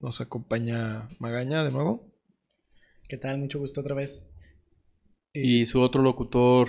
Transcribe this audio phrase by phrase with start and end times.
[0.00, 2.12] nos acompaña Magaña de nuevo.
[3.08, 3.38] ¿Qué tal?
[3.38, 4.26] Mucho gusto otra vez.
[5.32, 6.68] Y su otro locutor,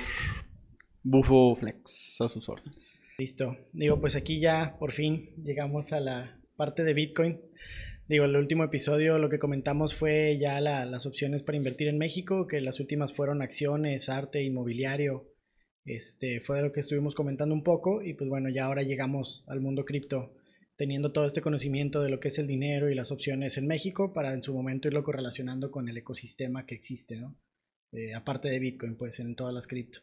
[1.03, 2.99] Bufo Flex, a sus órdenes.
[3.17, 3.57] Listo.
[3.73, 7.41] Digo, pues aquí ya por fin llegamos a la parte de Bitcoin.
[8.07, 12.47] Digo, el último episodio lo que comentamos fue ya las opciones para invertir en México,
[12.47, 15.25] que las últimas fueron acciones, arte, inmobiliario.
[15.83, 19.43] Este, fue de lo que estuvimos comentando un poco y pues bueno, ya ahora llegamos
[19.47, 20.36] al mundo cripto
[20.77, 24.13] teniendo todo este conocimiento de lo que es el dinero y las opciones en México
[24.13, 27.35] para en su momento irlo correlacionando con el ecosistema que existe, ¿no?
[27.91, 29.99] Eh, aparte de Bitcoin, pues en todas las cripto.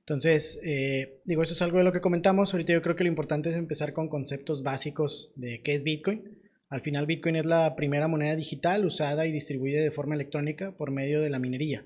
[0.00, 2.54] Entonces, eh, digo, esto es algo de lo que comentamos.
[2.54, 6.38] Ahorita yo creo que lo importante es empezar con conceptos básicos de qué es Bitcoin.
[6.68, 10.92] Al final, Bitcoin es la primera moneda digital usada y distribuida de forma electrónica por
[10.92, 11.84] medio de la minería,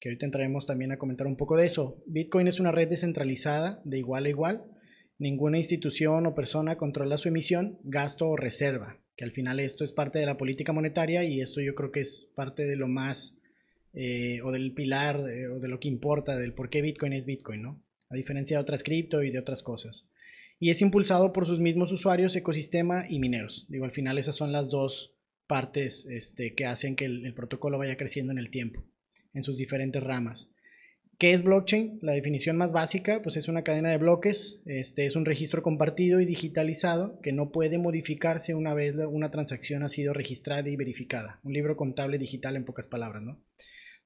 [0.00, 2.02] que ahorita entraremos también a comentar un poco de eso.
[2.06, 4.64] Bitcoin es una red descentralizada de igual a igual
[5.20, 9.92] Ninguna institución o persona controla su emisión, gasto o reserva, que al final esto es
[9.92, 13.36] parte de la política monetaria y esto yo creo que es parte de lo más,
[13.92, 17.26] eh, o del pilar, eh, o de lo que importa, del por qué Bitcoin es
[17.26, 17.82] Bitcoin, ¿no?
[18.08, 20.08] A diferencia de otras cripto y de otras cosas.
[20.58, 23.66] Y es impulsado por sus mismos usuarios, ecosistema y mineros.
[23.68, 25.12] Digo, al final esas son las dos
[25.46, 28.82] partes este, que hacen que el protocolo vaya creciendo en el tiempo,
[29.34, 30.50] en sus diferentes ramas.
[31.20, 31.98] ¿Qué es blockchain?
[32.00, 36.18] La definición más básica, pues es una cadena de bloques, este es un registro compartido
[36.18, 41.38] y digitalizado que no puede modificarse una vez una transacción ha sido registrada y verificada.
[41.44, 43.38] Un libro contable digital en pocas palabras, ¿no?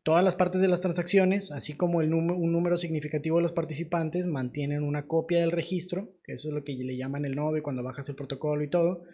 [0.02, 4.82] Todas las partes de las transacciones, así como un número significativo de los participantes, mantienen
[4.82, 8.08] una copia del registro, que eso es lo que le llaman el nodo cuando bajas
[8.08, 9.04] el protocolo y todo,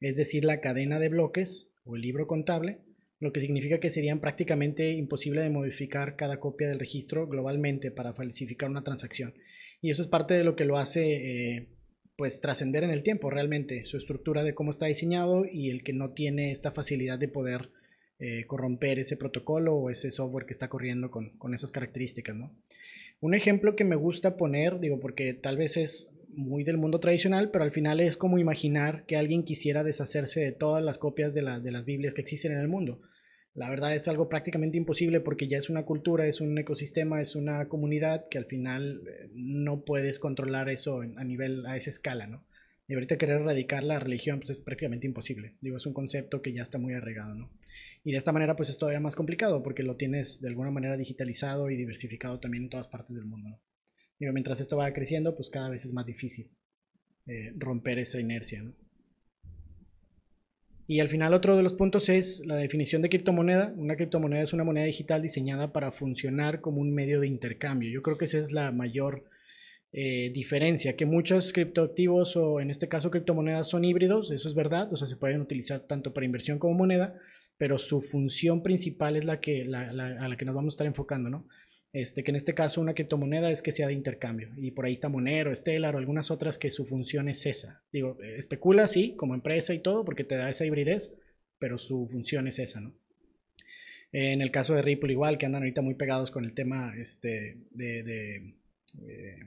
[0.00, 2.80] es decir, la cadena de bloques o el libro contable,
[3.24, 8.12] lo que significa que serían prácticamente imposible de modificar cada copia del registro globalmente para
[8.12, 9.34] falsificar una transacción.
[9.80, 11.68] Y eso es parte de lo que lo hace eh,
[12.16, 15.94] pues trascender en el tiempo realmente, su estructura de cómo está diseñado y el que
[15.94, 17.70] no tiene esta facilidad de poder
[18.18, 22.36] eh, corromper ese protocolo o ese software que está corriendo con, con esas características.
[22.36, 22.54] ¿no?
[23.20, 27.50] Un ejemplo que me gusta poner, digo, porque tal vez es muy del mundo tradicional,
[27.50, 31.40] pero al final es como imaginar que alguien quisiera deshacerse de todas las copias de,
[31.40, 33.00] de las Biblias que existen en el mundo.
[33.54, 37.36] La verdad es algo prácticamente imposible porque ya es una cultura, es un ecosistema, es
[37.36, 42.26] una comunidad que al final eh, no puedes controlar eso a nivel, a esa escala,
[42.26, 42.44] ¿no?
[42.88, 45.54] Y ahorita querer erradicar la religión pues es prácticamente imposible.
[45.60, 47.50] Digo, es un concepto que ya está muy arraigado, ¿no?
[48.02, 50.96] Y de esta manera pues es todavía más complicado porque lo tienes de alguna manera
[50.96, 54.32] digitalizado y diversificado también en todas partes del mundo, ¿no?
[54.32, 56.50] Mientras esto va creciendo pues cada vez es más difícil
[57.26, 58.74] eh, romper esa inercia, ¿no?
[60.86, 63.72] Y al final otro de los puntos es la definición de criptomoneda.
[63.76, 67.90] Una criptomoneda es una moneda digital diseñada para funcionar como un medio de intercambio.
[67.90, 69.24] Yo creo que esa es la mayor
[69.96, 74.92] eh, diferencia, que muchos criptoactivos o en este caso criptomonedas son híbridos, eso es verdad,
[74.92, 77.14] o sea, se pueden utilizar tanto para inversión como moneda,
[77.58, 81.30] pero su función principal es la que, a la que nos vamos a estar enfocando,
[81.30, 81.46] ¿no?
[81.94, 84.50] Este, que en este caso una criptomoneda es que sea de intercambio.
[84.56, 87.84] Y por ahí está Monero, Stellar o algunas otras que su función es esa.
[87.92, 91.14] Digo, especula, sí, como empresa y todo, porque te da esa hibridez,
[91.60, 92.96] pero su función es esa, ¿no?
[94.10, 97.58] En el caso de Ripple igual, que andan ahorita muy pegados con el tema este,
[97.70, 98.54] de, de,
[99.06, 99.38] eh,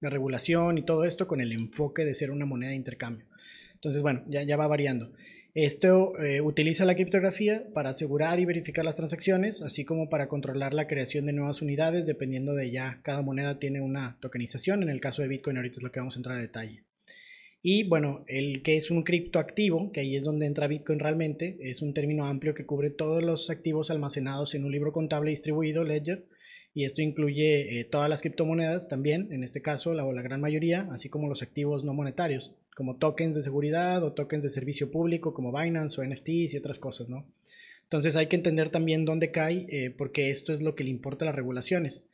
[0.00, 3.26] regulación y todo esto, con el enfoque de ser una moneda de intercambio.
[3.74, 5.12] Entonces, bueno, ya, ya va variando.
[5.54, 10.74] Esto eh, utiliza la criptografía para asegurar y verificar las transacciones, así como para controlar
[10.74, 14.82] la creación de nuevas unidades, dependiendo de ya cada moneda tiene una tokenización.
[14.82, 16.84] En el caso de Bitcoin, ahorita es lo que vamos a entrar a detalle.
[17.60, 21.82] Y bueno, el que es un criptoactivo, que ahí es donde entra Bitcoin realmente, es
[21.82, 26.26] un término amplio que cubre todos los activos almacenados en un libro contable distribuido, Ledger,
[26.78, 30.86] y esto incluye eh, todas las criptomonedas también, en este caso la, la gran mayoría,
[30.92, 35.34] así como los activos no monetarios como tokens de seguridad o tokens de servicio público
[35.34, 37.26] como Binance o NFTs y otras cosas, ¿no?
[37.82, 41.24] Entonces hay que entender también dónde cae, eh, porque esto es lo que le importa
[41.24, 42.04] a las regulaciones.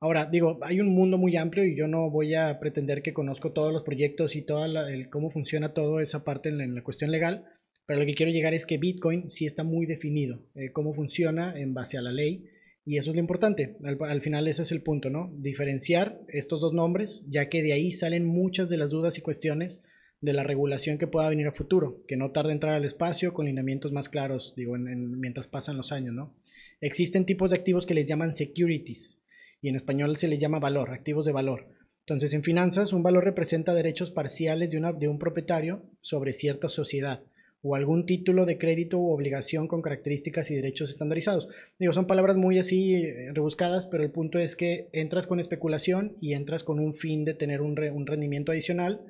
[0.00, 3.52] Ahora, digo, hay un mundo muy amplio y yo no voy a pretender que conozco
[3.52, 7.44] todos los proyectos y toda el, cómo funciona toda esa parte en la, cuestión legal,
[7.84, 11.52] pero lo que quiero llegar es que Bitcoin sí está muy definido, eh, cómo funciona
[11.60, 12.46] en base a la ley,
[12.86, 13.76] y eso es lo importante.
[13.84, 15.32] Al, al, final ese es el punto, ¿no?
[15.36, 19.82] Diferenciar estos dos nombres, ya que de ahí salen muchas de las dudas y cuestiones
[20.20, 23.34] de la regulación que pueda venir a futuro, que no tarde en entrar al espacio
[23.34, 26.34] con lineamientos más claros, digo, mientras pasan los años, ¿no?
[26.80, 29.20] Existen tipos de activos que les llaman securities
[29.60, 31.68] y en español se les llama valor, activos de valor.
[32.00, 36.68] Entonces, en finanzas, un valor representa derechos parciales de, una, de un propietario sobre cierta
[36.68, 37.22] sociedad
[37.66, 41.48] o algún título de crédito u obligación con características y derechos estandarizados.
[41.78, 46.18] Digo, son palabras muy así eh, rebuscadas, pero el punto es que entras con especulación
[46.20, 49.00] y entras con un fin de tener un, un rendimiento adicional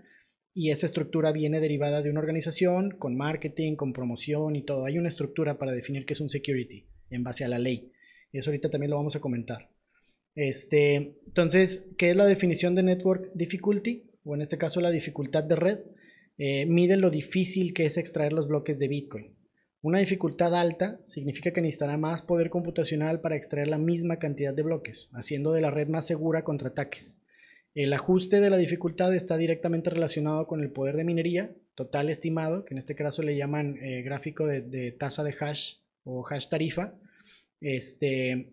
[0.55, 4.85] y esa estructura viene derivada de una organización con marketing, con promoción y todo.
[4.85, 7.91] Hay una estructura para definir qué es un security en base a la ley.
[8.31, 9.69] Y eso ahorita también lo vamos a comentar.
[10.37, 14.13] Este, entonces, ¿qué es la definición de Network Difficulty?
[14.23, 15.79] O en este caso la dificultad de red.
[16.39, 19.35] Eh, mide lo difícil que es extraer los bloques de Bitcoin.
[19.83, 24.63] Una dificultad alta significa que necesitará más poder computacional para extraer la misma cantidad de
[24.63, 27.19] bloques, haciendo de la red más segura contra ataques.
[27.75, 32.65] El ajuste de la dificultad está directamente relacionado con el poder de minería total estimado,
[32.65, 36.95] que en este caso le llaman eh, gráfico de, tasa de hash o hash tarifa.
[37.61, 38.53] Este,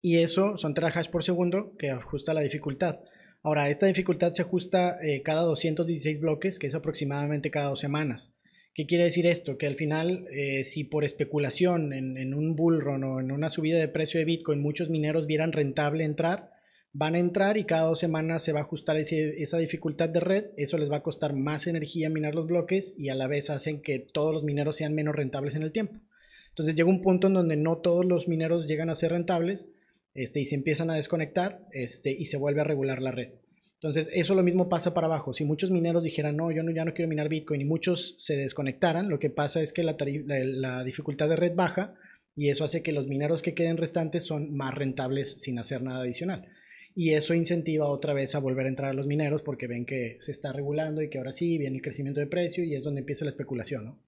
[0.00, 3.00] y eso son terahash por segundo que ajusta la dificultad.
[3.46, 8.34] Ahora, esta dificultad se ajusta eh, cada 216 bloques, que es aproximadamente cada dos semanas.
[8.74, 9.56] ¿Qué quiere decir esto?
[9.56, 13.78] Que al final, eh, si por especulación en, un bull run o en una subida
[13.78, 16.50] de precio de Bitcoin muchos mineros vieran rentable entrar,
[16.92, 20.46] van a entrar y cada dos semanas se va a ajustar esa dificultad de red.
[20.56, 23.80] Eso les va a costar más energía minar los bloques y a la vez hacen
[23.80, 26.00] que todos los mineros sean menos rentables en el tiempo.
[26.48, 29.68] Entonces llega un punto en donde no todos los mineros llegan a ser rentables
[30.16, 33.34] este, y se empiezan a desconectar este, y se vuelve a regular la red.
[33.74, 35.34] Entonces, eso lo mismo pasa para abajo.
[35.34, 39.10] Si muchos mineros dijeran, no, yo ya no quiero minar Bitcoin y muchos se desconectaran,
[39.10, 39.96] lo que pasa es que la,
[40.26, 41.94] la, dificultad de red baja
[42.34, 46.00] y eso hace que los mineros que queden restantes son más rentables sin hacer nada
[46.00, 46.48] adicional.
[46.94, 50.16] Y eso incentiva otra vez a volver a entrar a los mineros porque ven que
[50.20, 53.00] se está regulando y que ahora sí viene el crecimiento de precio y es donde
[53.00, 53.84] empieza la especulación.
[53.84, 53.98] ¿no?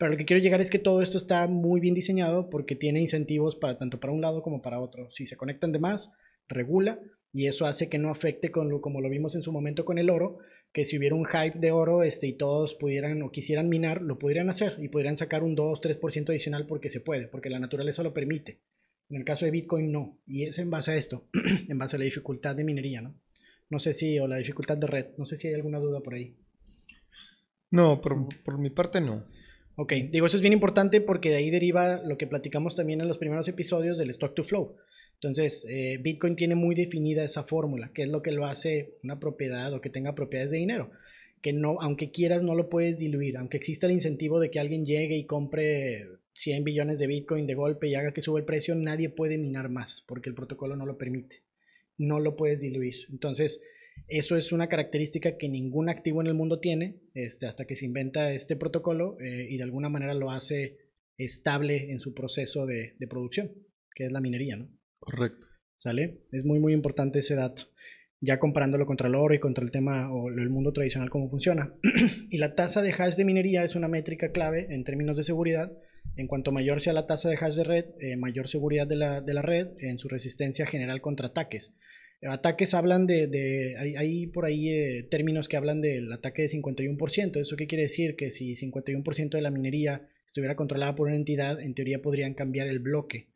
[0.00, 3.02] Pero lo que quiero llegar es que todo esto está muy bien diseñado porque tiene
[3.02, 5.10] incentivos para tanto para un lado como para otro.
[5.10, 6.10] Si se conectan de más,
[6.48, 6.98] regula
[7.34, 9.98] y eso hace que no afecte con lo, como lo vimos en su momento con
[9.98, 10.38] el oro,
[10.72, 14.18] que si hubiera un hype de oro este, y todos pudieran o quisieran minar, lo
[14.18, 18.14] podrían hacer y podrían sacar un 2-3% adicional porque se puede, porque la naturaleza lo
[18.14, 18.62] permite.
[19.10, 21.28] En el caso de Bitcoin no, y es en base a esto,
[21.68, 23.20] en base a la dificultad de minería, ¿no?
[23.68, 26.14] No sé si, o la dificultad de red, no sé si hay alguna duda por
[26.14, 26.38] ahí.
[27.70, 29.26] No, por, por mi parte no.
[29.82, 33.08] Ok, digo, eso es bien importante porque de ahí deriva lo que platicamos también en
[33.08, 34.76] los primeros episodios del stock to flow.
[35.14, 39.18] Entonces, eh, Bitcoin tiene muy definida esa fórmula, que es lo que lo hace una
[39.18, 40.90] propiedad o que tenga propiedades de dinero.
[41.40, 43.38] Que no, aunque quieras, no lo puedes diluir.
[43.38, 47.54] Aunque exista el incentivo de que alguien llegue y compre 100 billones de Bitcoin de
[47.54, 50.84] golpe y haga que suba el precio, nadie puede minar más porque el protocolo no
[50.84, 51.40] lo permite.
[51.96, 52.96] No lo puedes diluir.
[53.08, 53.62] Entonces,
[54.08, 57.86] eso es una característica que ningún activo en el mundo tiene este, hasta que se
[57.86, 60.78] inventa este protocolo eh, y de alguna manera lo hace
[61.16, 63.52] estable en su proceso de, producción,
[63.94, 64.68] que es la minería, ¿no?
[64.98, 65.46] Correcto.
[65.78, 66.22] ¿Sale?
[66.32, 67.64] Es muy, muy importante ese dato.
[68.20, 71.74] Ya comparándolo contra el oro y contra el tema o el mundo tradicional, cómo funciona.
[72.30, 75.72] y la tasa de hash de minería es una métrica clave en términos de seguridad.
[76.16, 79.20] En cuanto mayor sea la tasa de hash de red, eh, mayor seguridad de la,
[79.20, 81.74] de la red en su resistencia general contra ataques.
[82.22, 87.40] Ataques hablan de, hay, por ahí eh, términos que hablan del ataque de 51%.
[87.40, 88.14] ¿Eso qué quiere decir?
[88.14, 92.66] Que si 51% de la minería estuviera controlada por una entidad, en teoría podrían cambiar
[92.66, 93.30] el bloque.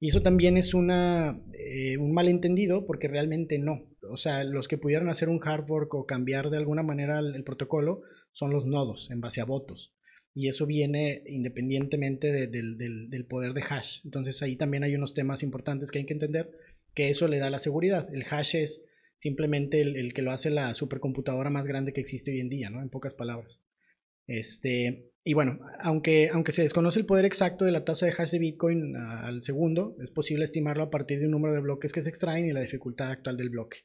[0.00, 3.82] Y eso también es una, eh, un malentendido porque realmente no.
[4.10, 7.44] O sea, los que pudieran hacer un hard fork o cambiar de alguna manera el,
[7.44, 8.00] protocolo
[8.32, 9.92] son los nodos en base a votos.
[10.32, 14.00] Y eso viene independientemente del, del poder de hash.
[14.04, 16.50] Entonces ahí también hay unos temas importantes que hay que entender
[16.94, 18.12] que eso le da la seguridad.
[18.14, 18.84] El hash es
[19.16, 22.80] simplemente el, que lo hace la supercomputadora más grande que existe hoy en día, ¿no?
[22.80, 23.60] En pocas palabras.
[24.26, 28.30] Este, y bueno, aunque, aunque se desconoce el poder exacto de la tasa de hash
[28.30, 32.02] de Bitcoin al segundo, es posible estimarlo a partir de un número de bloques que
[32.02, 33.78] se extraen y la dificultad actual del bloque.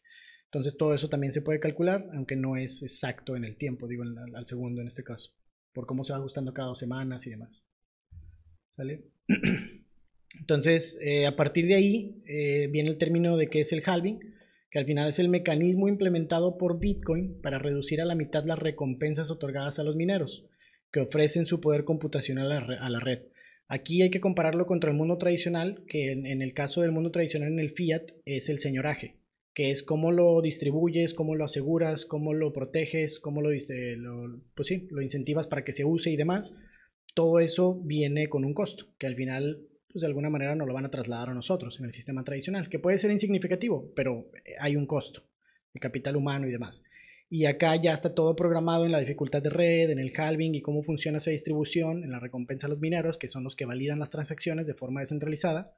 [0.46, 4.04] Entonces todo eso también se puede calcular, aunque no es exacto en el tiempo, digo
[4.04, 5.34] al, al segundo en este caso,
[5.74, 7.66] por cómo se va ajustando cada dos semanas y demás.
[8.78, 9.04] ¿Sale?
[10.40, 14.20] Entonces, eh, a partir de ahí eh, viene el término de qué es el halving,
[14.70, 18.60] que al final es el mecanismo implementado por Bitcoin para reducir a la mitad las
[18.60, 20.46] recompensas otorgadas a los mineros,
[20.92, 23.20] que ofrecen su poder computacional a la red.
[23.68, 27.52] Aquí hay que compararlo contra el mundo tradicional, que en, el caso del mundo tradicional
[27.52, 29.16] en el fiat es el señoraje,
[29.56, 34.68] que es cómo lo distribuyes, cómo lo aseguras, cómo lo proteges, cómo lo, lo, pues
[34.68, 36.56] sí, lo incentivas para que se use y demás.
[37.16, 40.74] Todo eso viene con un costo, que al final pues de alguna manera nos lo
[40.74, 44.56] van a trasladar a nosotros en el sistema tradicional, que puede ser insignificativo, pero eh,
[44.60, 45.24] hay un costo
[45.74, 46.84] de capital humano y demás.
[47.30, 50.62] Y acá ya está todo programado en la dificultad de red, en el halving y
[50.62, 54.00] cómo funciona esa distribución, en la recompensa a los mineros, que son los que validan
[54.00, 55.78] las transacciones de forma descentralizada.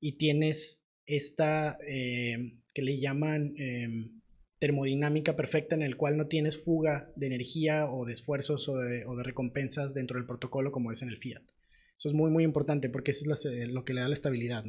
[0.00, 4.10] Y tienes esta eh, que le llaman eh,
[4.58, 9.04] termodinámica perfecta en el cual no tienes fuga de energía o de esfuerzos o de,
[9.22, 11.42] recompensas dentro del protocolo como es en el Fiat.
[12.02, 14.64] Eso es muy muy importante porque eso es eh, lo que le da la estabilidad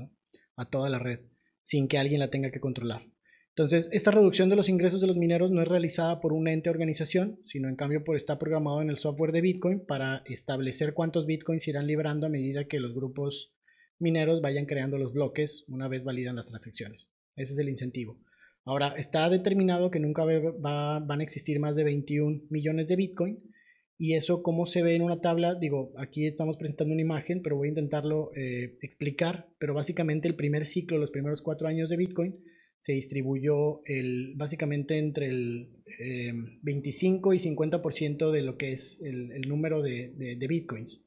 [0.56, 1.22] a toda la red
[1.64, 3.08] sin que alguien la tenga que controlar.
[3.56, 6.70] Entonces, esta reducción de los ingresos de los mineros no es realizada por una ente
[6.70, 11.26] organización, sino en cambio por está programado en el software de Bitcoin para establecer cuántos
[11.26, 13.56] Bitcoins irán liberando a medida que los grupos
[13.98, 17.10] mineros vayan creando los bloques una vez validan las transacciones.
[17.36, 18.20] Ese es el incentivo.
[18.64, 23.40] Ahora, está determinado que nunca van a existir más de 21 millones de Bitcoin.
[24.04, 25.56] Y eso, ¿cómo se ve en una tabla?
[25.56, 29.48] Digo, aquí estamos presentando una imagen, pero voy a intentarlo eh, explicar.
[29.60, 32.36] Pero básicamente el primer ciclo, los primeros cuatro años de Bitcoin,
[32.80, 35.70] se distribuyó el, básicamente entre el
[36.64, 41.02] 25 eh, y 50% de lo que es el, número de, Bitcoins.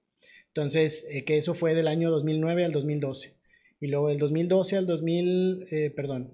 [0.47, 3.35] Entonces, eh, que eso fue del año 2009 al 2012.
[3.79, 6.33] Y luego del 2012 al 2000, perdón,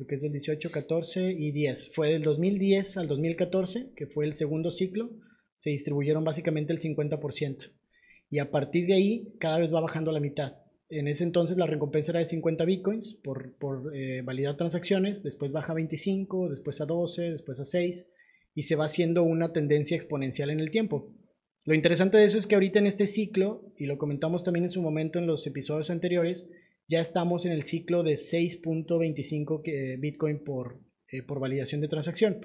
[0.00, 1.92] porque es del 18, 14 y 10.
[1.92, 5.10] Fue del 2010 al 2014, que fue el segundo ciclo,
[5.58, 7.70] se distribuyeron básicamente el 50%.
[8.30, 10.54] Y a partir de ahí, cada vez va bajando a la mitad.
[10.88, 15.52] En ese entonces la recompensa era de 50 bitcoins por, por eh, validar transacciones, después
[15.52, 18.06] baja a 25, después a 12, después a 6,
[18.54, 21.12] y se va haciendo una tendencia exponencial en el tiempo.
[21.66, 24.70] Lo interesante de eso es que ahorita en este ciclo, y lo comentamos también en
[24.70, 26.46] su momento en los episodios anteriores,
[26.90, 30.80] ya estamos en el ciclo de 6.25 eh, Bitcoin por,
[31.12, 32.40] eh, por validación de transacción.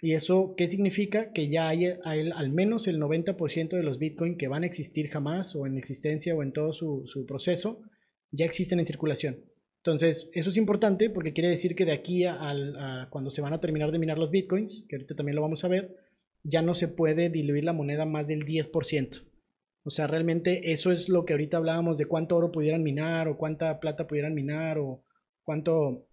[0.00, 1.32] ¿Y eso qué significa?
[1.32, 5.56] Que ya hay, al menos el 90% de los Bitcoin que van a existir jamás
[5.56, 7.82] o en existencia o en todo su, proceso,
[8.30, 9.40] ya existen en circulación.
[9.78, 13.60] Entonces, eso es importante porque quiere decir que de aquí a, cuando se van a
[13.60, 15.96] terminar de minar los Bitcoins, que ahorita también lo vamos a ver,
[16.44, 19.24] ya no se puede diluir la moneda más del 10%.
[19.88, 23.38] O sea, realmente eso es lo que ahorita hablábamos de cuánto oro pudieran minar o
[23.38, 25.02] cuánta plata pudieran minar o
[25.42, 26.06] cuánto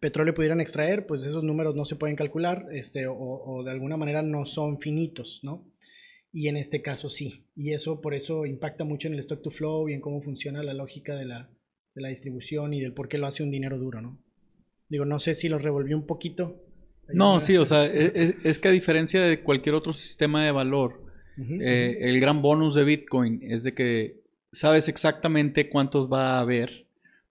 [0.00, 4.22] petróleo pudieran extraer, pues esos números no se pueden calcular este, o, de alguna manera
[4.22, 5.70] no son finitos, ¿no?
[6.32, 7.44] Y en este caso sí.
[7.54, 10.62] Y eso por eso impacta mucho en el stock to flow y en cómo funciona
[10.62, 11.50] la lógica de la,
[11.94, 14.18] de la distribución y del por qué lo hace un dinero duro, ¿no?
[14.88, 16.64] Digo, no sé si lo revolvió un poquito.
[17.12, 21.09] No, sí, o sea, es, es, que a diferencia de cualquier otro sistema de valor,
[21.60, 24.20] eh, el gran bonus de Bitcoin es de que
[24.52, 26.86] sabes exactamente cuántos va a haber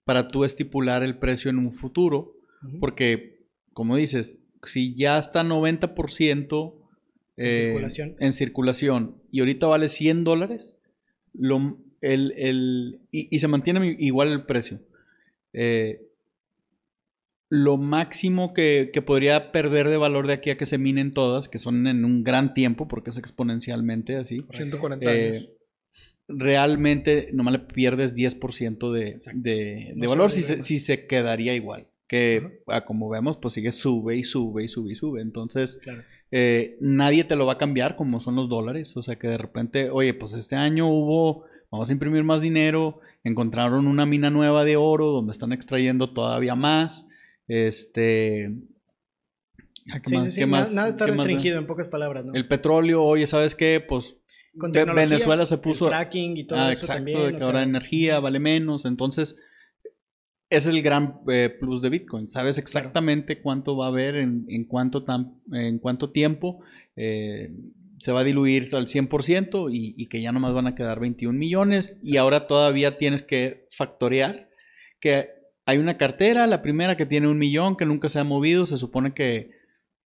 [0.06, 2.34] para tú estipular el precio en un futuro,
[2.80, 6.74] porque, como dices, si ya está 90%
[7.38, 7.88] eh,
[8.20, 9.16] en, circulación.
[9.32, 10.75] y ahorita vale 100 dólares,
[12.01, 14.80] el, y, se mantiene igual el precio.
[15.54, 16.09] Eh,
[17.50, 21.58] lo máximo que, podría perder de valor de aquí a que se minen todas, que
[21.58, 24.46] son en un gran tiempo, porque es exponencialmente así.
[24.50, 25.50] 140 eh, años.
[26.27, 31.88] Realmente nomás le pierdes 10% de, de, valor si se, si se, quedaría igual.
[32.08, 35.22] Que como vemos, pues sigue sube y sube y sube y sube.
[35.22, 35.79] Entonces,
[36.32, 38.96] eh, nadie te lo va a cambiar como son los dólares.
[38.96, 43.00] O sea que de repente, oye, pues este año hubo, vamos a imprimir más dinero,
[43.24, 47.09] encontraron una mina nueva de oro donde están extrayendo todavía más
[47.50, 48.51] este.
[50.48, 52.34] nada, está restringido en pocas palabras, ¿no?
[52.34, 53.84] El petróleo, oye, ¿sabes qué?
[53.86, 54.18] Pues
[54.53, 55.88] Venezuela se puso.
[55.88, 58.86] El fracking y todo ah, eso exacto, de que ahora energía vale menos.
[58.86, 59.38] Entonces,
[60.50, 62.27] es el gran eh, plus de Bitcoin.
[62.27, 65.03] Sabes exactamente cuánto va a haber en, en, cuánto,
[65.51, 66.62] en cuánto tiempo.
[66.96, 67.51] Eh,
[68.00, 71.38] se va a diluir al 100% y, y que ya nomás van a quedar 21
[71.38, 71.98] millones.
[72.03, 74.50] Y ahora todavía tienes que factorear
[75.00, 75.38] que
[75.70, 78.78] hay una cartera, la primera que tiene un millón, que nunca se ha movido, se
[78.78, 79.52] supone que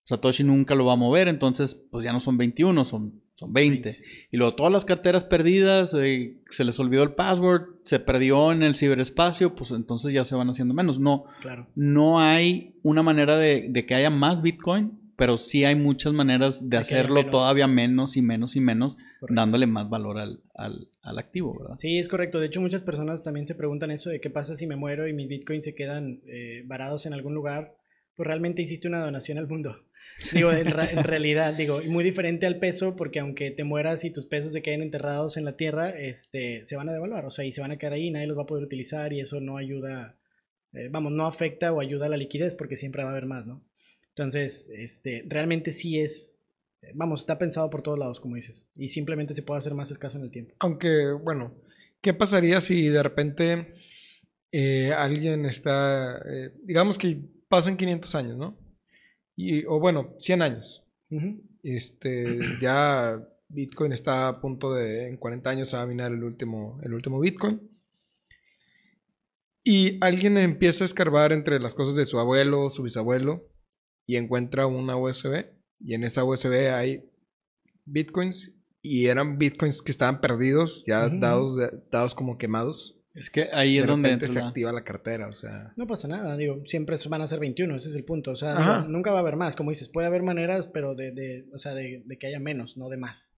[0.05, 3.97] Satoshi nunca lo va a mover, entonces pues ya no son 21, son, son 20.
[4.33, 8.65] Y luego todas las carteras perdidas, eh, se les olvidó el password, se perdió en
[8.65, 10.99] el ciberespacio, pues entonces ya se van haciendo menos.
[10.99, 11.69] No, claro.
[11.77, 16.69] no hay una manera de, de que haya más Bitcoin, pero sí hay muchas maneras
[16.69, 18.97] de hacerlo todavía menos y menos y menos,
[19.29, 21.77] dándole más valor al, al, activo, ¿verdad?
[21.79, 22.41] Sí, es correcto.
[22.41, 25.13] De hecho, muchas personas también se preguntan eso de qué pasa si me muero y
[25.13, 27.77] mis bitcoins se quedan eh, varados en algún lugar.
[28.17, 29.77] Pues realmente hiciste una donación al mundo.
[30.33, 30.67] Digo, en,
[31.05, 34.63] realidad, digo, y muy diferente al peso, porque aunque te mueras y tus pesos se
[34.63, 37.73] queden enterrados en la tierra, este, se van a devaluar, o sea, y se van
[37.73, 40.17] a quedar ahí, nadie los va a poder utilizar y eso no ayuda,
[40.75, 43.47] eh, vamos, no afecta o ayuda a la liquidez porque siempre va a haber más,
[43.47, 43.65] ¿no?
[44.15, 46.39] Entonces, este, realmente sí es,
[46.95, 50.19] vamos, está pensado por todos lados, como dices, y simplemente se puede hacer más escaso
[50.19, 50.55] en el tiempo.
[50.59, 51.55] Aunque, bueno,
[52.01, 53.75] ¿qué pasaría si de repente
[54.53, 58.59] eh, alguien está, eh, digamos que pasan 500 años, ¿no?
[59.35, 60.85] Y, o bueno, 100 años.
[61.63, 66.23] Este, ya Bitcoin está a punto de, en 40 años se va a minar el
[66.23, 67.61] último, el último Bitcoin.
[69.65, 73.49] Y alguien empieza a escarbar entre las cosas de su abuelo, su bisabuelo,
[74.13, 75.47] y encuentra una USB.
[75.81, 77.05] Y en esa USB hay
[77.85, 78.55] Bitcoins.
[78.83, 81.57] Y eran Bitcoins que estaban perdidos, ya dados,
[81.91, 82.99] dados como quemados.
[83.15, 85.73] Es que ahí es de donde repente entra se la- activa la cartera, o sea...
[85.77, 88.33] No pasa nada, digo, siempre van a ser 21, ese es el punto.
[88.33, 91.45] O sea, nunca va a haber más, como dices, puede haber maneras, pero de, de,
[91.55, 93.37] o sea, de, de que haya menos, no de más.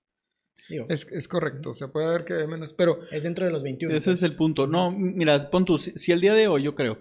[0.71, 3.01] Digo, es, Es, es correcto, o sea, puede haber que haya menos, pero...
[3.11, 3.95] dentro de los 21.
[3.95, 4.39] Ese es el pues.
[4.39, 4.67] punto.
[4.67, 7.01] No, mira, pon tú, si, si el día de hoy, yo creo,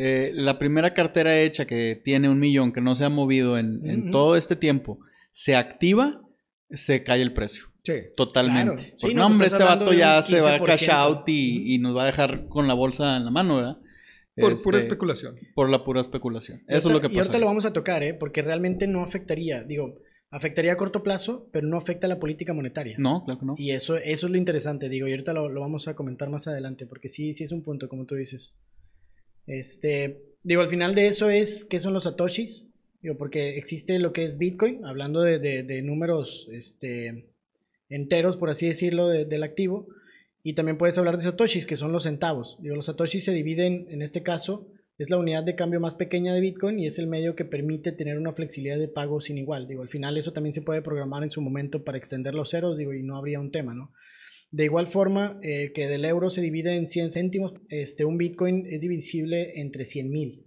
[0.00, 4.10] eh, la primera cartera hecha que tiene un millón, que no se ha movido en,
[4.12, 5.00] todo este tiempo,
[5.32, 6.22] se activa,
[6.70, 7.64] se cae el precio.
[7.82, 7.94] Sí.
[8.16, 8.74] Totalmente.
[8.74, 8.96] Claro.
[9.00, 10.64] Porque no, no, hombre, este vato ya se va a 15%.
[10.66, 13.78] cash out y, y nos va a dejar con la bolsa en la mano, ¿verdad?
[14.36, 15.36] Por pura Este, especulación.
[15.54, 16.62] Por la pura especulación.
[16.68, 17.30] Eso es lo que ahorita- Y pasa.
[17.30, 18.14] ahorita lo vamos a tocar, ¿eh?
[18.14, 19.96] Porque realmente no afectaría, digo,
[20.30, 22.94] afectaría a corto plazo, pero no afecta a la política monetaria.
[22.98, 23.54] No, claro que no.
[23.58, 26.46] Y eso, eso es lo interesante, digo, y ahorita lo, lo vamos a comentar más
[26.46, 28.54] adelante, porque sí, sí es un punto, como tú dices.
[29.48, 32.66] Este, digo, al final de eso es, ¿qué son los satoshis?
[33.02, 37.24] Digo, porque existe lo que es Bitcoin, hablando de, de- números este,
[37.88, 39.88] enteros, por así decirlo, de- del activo,
[40.44, 42.58] y también puedes hablar de satoshis, que son los centavos.
[42.60, 44.66] Digo, los satoshis se dividen, en este caso,
[44.98, 47.92] es la unidad de cambio más pequeña de Bitcoin y es el medio que permite
[47.92, 49.68] tener una flexibilidad de pago sin igual.
[49.68, 52.78] Digo, al final eso también se puede programar en su momento para extender los ceros,
[52.78, 53.92] digo, y no habría un tema, ¿no?
[54.50, 58.66] De igual forma eh, que del euro se divide en 100 céntimos, este, un Bitcoin
[58.66, 60.46] es divisible entre 100 mil.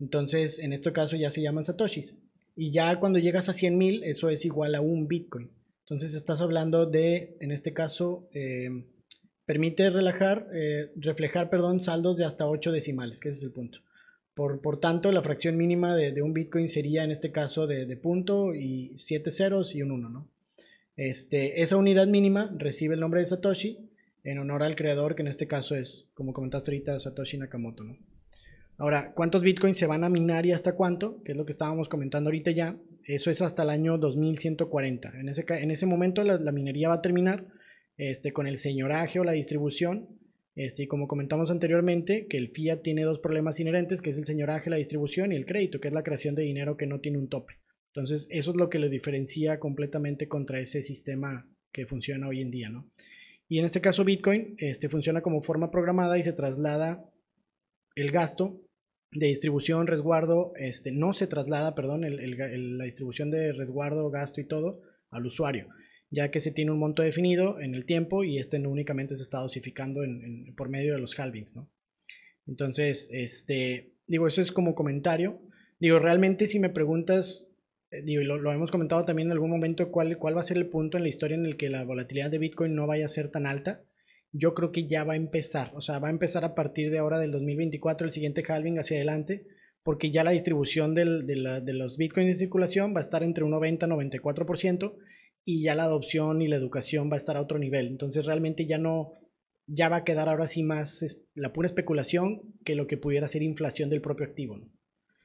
[0.00, 2.16] Entonces, en este caso ya se llaman satoshis.
[2.56, 5.50] Y ya cuando llegas a 100 mil, eso es igual a un Bitcoin.
[5.84, 8.68] Entonces, estás hablando de, en este caso, eh,
[9.44, 13.78] permite relajar, eh, reflejar, perdón, saldos de hasta 8 decimales, que ese es el punto.
[14.34, 17.86] Por, por tanto, la fracción mínima de, de un Bitcoin sería en este caso de,
[17.86, 20.28] de punto y 7 ceros y un 1, ¿no?
[20.96, 23.90] Este, esa unidad mínima recibe el nombre de Satoshi
[24.24, 27.84] en honor al creador, que en este caso es, como comentaste ahorita, Satoshi Nakamoto.
[28.78, 31.22] Ahora, ¿cuántos bitcoins se van a minar y hasta cuánto?
[31.22, 32.76] Que es lo que estábamos comentando ahorita ya.
[33.04, 35.20] Eso es hasta el año 2140.
[35.20, 37.46] En ese, en ese momento la, la minería va a terminar
[37.96, 40.08] este, con el señoraje o la distribución.
[40.54, 44.26] Este, y como comentamos anteriormente, que el fiat tiene dos problemas inherentes, que es el
[44.26, 47.18] señoraje, la distribución y el crédito, que es la creación de dinero que no tiene
[47.18, 47.54] un tope.
[47.96, 52.50] Entonces, eso es lo que lo diferencia completamente contra ese sistema que funciona hoy en
[52.50, 52.90] día, ¿no?
[53.48, 57.08] Y en este caso, Bitcoin este, funciona como forma programada y se traslada
[57.94, 58.60] el gasto
[59.12, 64.82] de distribución, resguardo, este, no se traslada, perdón, la distribución de resguardo, gasto y todo
[65.10, 65.68] al usuario,
[66.10, 69.22] ya que se tiene un monto definido en el tiempo y este no únicamente se
[69.22, 70.02] está dosificando
[70.54, 71.70] por medio de los halvings, ¿no?
[72.46, 75.40] Entonces, este, digo, eso es como comentario.
[75.80, 77.46] Digo, realmente si me preguntas,
[78.04, 80.56] digo, y lo, lo hemos comentado también en algún momento, ¿cuál, cuál va a ser
[80.58, 83.08] el punto en la historia en el que la volatilidad de Bitcoin no vaya a
[83.08, 83.82] ser tan alta?
[84.32, 86.98] Yo creo que ya va a empezar, o sea, va a empezar a partir de
[86.98, 89.46] ahora del 2024, el siguiente halving hacia adelante,
[89.82, 93.22] porque ya la distribución del- de, la- de los Bitcoins en circulación va a estar
[93.22, 94.94] entre un 90 y 94%,
[95.44, 97.86] y ya la adopción y la educación va a estar a otro nivel.
[97.86, 99.12] Entonces realmente ya no,
[99.68, 103.42] ya va a quedar ahora sí más la pura especulación que lo que pudiera ser
[103.44, 104.58] inflación del propio activo.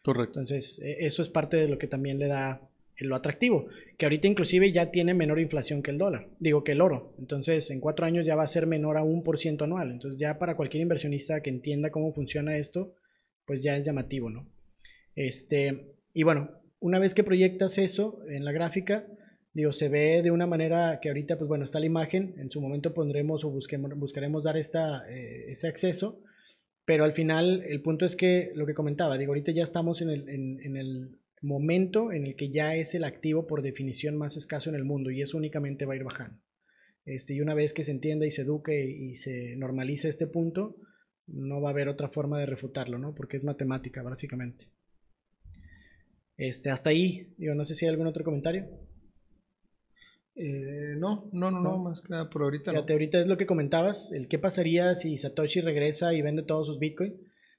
[0.03, 0.39] Correcto.
[0.39, 2.61] Entonces, eh, eso es parte de lo que también le da
[3.05, 6.81] lo atractivo, que ahorita inclusive ya tiene menor inflación que el dólar, digo que el
[6.81, 7.13] oro.
[7.19, 9.91] Entonces, en cuatro años ya va a ser menor a un por ciento anual.
[9.91, 12.93] Entonces, ya para cualquier inversionista que entienda cómo funciona esto,
[13.45, 14.47] pues ya es llamativo, ¿no?
[15.15, 19.05] Este, y bueno, una vez que proyectas eso en la gráfica,
[19.53, 22.61] digo, se ve de una manera que ahorita, pues bueno, está la imagen, en su
[22.61, 26.21] momento pondremos o busquemos, buscaremos dar esta, eh, ese acceso,
[26.91, 30.09] pero al final el punto es que lo que comentaba, digo, ahorita ya estamos en
[30.09, 34.69] el, en, el momento en el que ya es el activo por definición más escaso
[34.69, 36.37] en el mundo y eso únicamente va a ir bajando.
[37.05, 40.75] Este, y una vez que se entienda y se eduque y se normalice este punto,
[41.27, 43.15] no va a haber otra forma de refutarlo, ¿no?
[43.15, 44.65] Porque es matemática, básicamente.
[46.35, 48.67] Este, hasta ahí, digo, no sé si hay algún otro comentario.
[50.35, 51.77] Eh, no, no, no, no, ¿No?
[51.79, 52.77] más que nada por ahorita no.
[52.79, 56.67] Fíjate, ahorita es lo que comentabas, el qué pasaría si Satoshi regresa y vende todos
[56.67, 57.15] sus Bitcoin.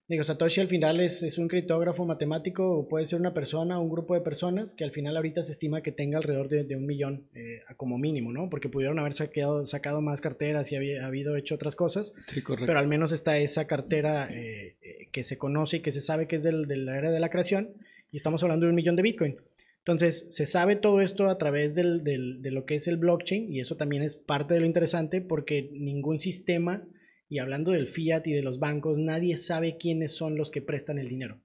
[0.09, 3.89] Digo, Satoshi al final es, es un criptógrafo matemático, o puede ser una persona un
[3.89, 6.87] grupo de personas que al final ahorita se estima que tenga alrededor de, de un
[6.87, 8.51] millón eh, como mínimo, ¿no?
[8.51, 12.67] Porque pudieron haber sacado, sacado más carteras y había habido hecho otras cosas, Sí, correcto.
[12.67, 16.27] pero al menos está esa cartera eh, eh, que se conoce y que se sabe
[16.27, 17.71] que es del- de la era de la creación
[18.11, 19.37] y estamos hablando de un millón de Bitcoin.
[19.85, 23.61] Entonces, se sabe todo esto a través del- de lo que es el blockchain y
[23.61, 26.87] eso también es parte de lo interesante porque ningún sistema,
[27.29, 30.99] y hablando del fiat y de los bancos, nadie sabe quiénes son los que prestan
[30.99, 31.41] el dinero.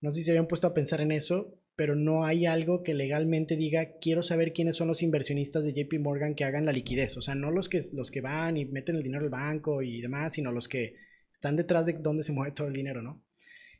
[0.00, 2.92] No sé si se habían puesto a pensar en eso, pero no hay algo que
[2.92, 7.16] legalmente diga, quiero saber quiénes son los inversionistas de JP Morgan que hagan la liquidez.
[7.16, 10.00] O sea, no los que, los que van y meten el dinero al banco y
[10.00, 10.96] demás, sino los que
[11.34, 13.22] están detrás de dónde se mueve todo el dinero, ¿no?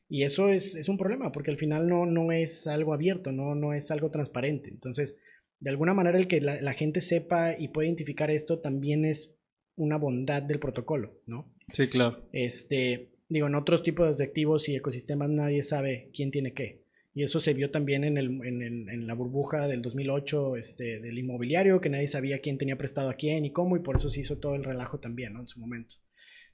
[0.09, 3.55] Y eso es, es, un problema, porque al final no, no es algo abierto, no,
[3.55, 4.71] no es algo transparente.
[4.71, 5.16] Entonces,
[5.61, 9.37] de alguna manera el que la, la, gente sepa y pueda identificar esto también es
[9.77, 11.53] una bondad del protocolo, ¿no?
[11.73, 12.27] Sí, claro.
[12.33, 16.83] Este, digo, en otros tipos de activos y ecosistemas nadie sabe quién tiene qué.
[17.14, 21.18] Y eso se vio también en, el, en, en, la burbuja del 2008 este, del
[21.18, 24.21] inmobiliario, que nadie sabía quién tenía prestado a quién y cómo, y por eso se
[24.21, 25.40] hizo todo el relajo también, ¿no?
[25.40, 25.97] En su momento.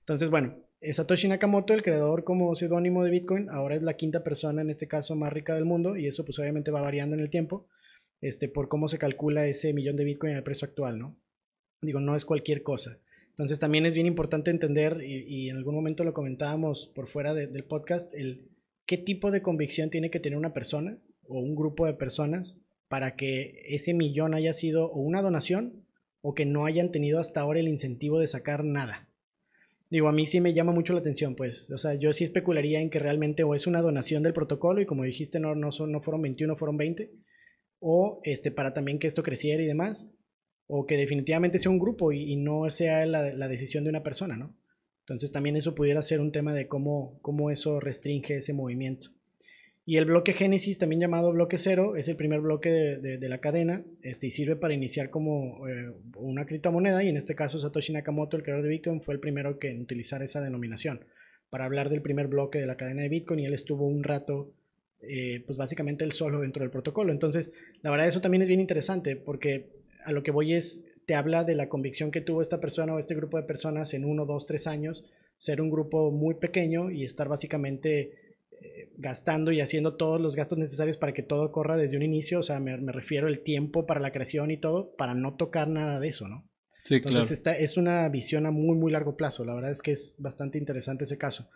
[0.01, 0.55] Entonces, bueno,
[0.93, 4.87] Satoshi Nakamoto, el creador como seudónimo de Bitcoin, ahora es la quinta persona, en este
[4.87, 7.67] caso, más rica del mundo, y eso pues obviamente va variando en el tiempo,
[8.21, 11.17] este, por cómo se calcula ese millón de Bitcoin el precio actual, ¿no?
[11.81, 12.99] Digo, no es cualquier cosa.
[13.31, 17.65] Entonces también es bien importante entender, y, en algún momento lo comentábamos por fuera del
[17.65, 18.49] podcast, el
[18.87, 23.17] qué tipo de convicción tiene que tener una persona o un grupo de personas para
[23.17, 25.85] que ese millón haya sido o una donación
[26.21, 29.09] o que no hayan tenido hasta ahora el incentivo de sacar nada.
[29.91, 32.81] Digo, a mí sí me llama mucho la atención, pues, o sea, yo sí especularía
[32.81, 35.93] en que realmente o es una donación del protocolo y como dijiste, no, no, son,
[35.93, 37.13] no fueron 21, fueron 20,
[37.81, 40.07] o este, para también que esto creciera y demás,
[40.67, 44.37] o que definitivamente sea un grupo y, no sea la, la, decisión de una persona,
[44.37, 44.57] ¿no?
[45.01, 49.11] Entonces también eso pudiera ser un tema de cómo, cómo eso restringe ese movimiento.
[49.87, 53.85] Y el bloque Génesis, también llamado bloque cero, es el primer bloque de, la cadena
[54.03, 58.39] este, y sirve para iniciar como eh, una criptomoneda y en este caso Satoshi Nakamoto,
[58.39, 61.05] el creador de Bitcoin, fue el primero que en utilizar esa denominación
[61.51, 64.55] para hablar del primer bloque de la cadena de Bitcoin y él estuvo un rato,
[65.03, 67.13] eh, pues básicamente él solo dentro del protocolo.
[67.13, 69.69] Entonces, la verdad eso también es bien interesante porque
[70.05, 72.99] a lo que voy es, te habla de la convicción que tuvo esta persona o
[72.99, 75.05] este grupo de personas en uno, dos, tres años,
[75.37, 78.24] ser un grupo muy pequeño y estar básicamente
[78.97, 82.43] gastando y haciendo todos los gastos necesarios para que todo corra desde un inicio, o
[82.43, 86.09] sea, me, refiero el tiempo para la creación y todo, para no tocar nada de
[86.09, 86.49] eso, ¿no?
[86.85, 87.59] Sí, Entonces claro.
[87.61, 91.05] es una visión a muy, muy largo plazo, la verdad es que es bastante interesante
[91.05, 91.49] ese caso.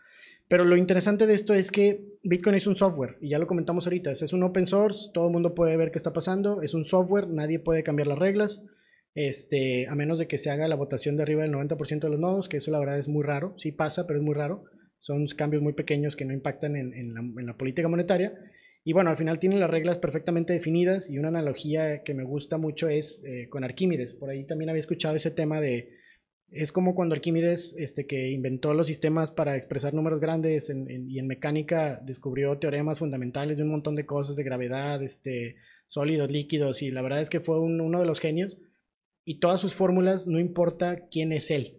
[0.48, 3.86] Pero lo interesante de esto es que Bitcoin es un software, y ya lo comentamos
[3.86, 6.86] ahorita, es un open source, todo el mundo puede ver qué está pasando, es un
[6.86, 8.62] software, nadie puede cambiar las reglas,
[9.14, 12.20] este, a menos de que se haga la votación de arriba del 90% de los
[12.20, 14.64] nodos, que eso la verdad es muy raro, sí pasa, pero es muy raro.
[14.98, 17.14] Son cambios muy pequeños que no impactan en,
[17.46, 18.32] la, política monetaria.
[18.84, 22.58] Y bueno, al final tienen las reglas perfectamente definidas y una analogía que me gusta
[22.58, 24.14] mucho es eh, con Arquímedes.
[24.14, 25.96] Por ahí también había escuchado ese tema de...
[26.50, 31.26] Es como cuando Arquímedes, este, que inventó los sistemas para expresar números grandes y en
[31.26, 35.56] mecánica descubrió teoremas fundamentales de un montón de cosas, de gravedad, este,
[35.88, 38.56] sólidos, líquidos, y la verdad es que fue uno de los genios.
[39.26, 41.77] Y todas sus fórmulas, no importa quién es él,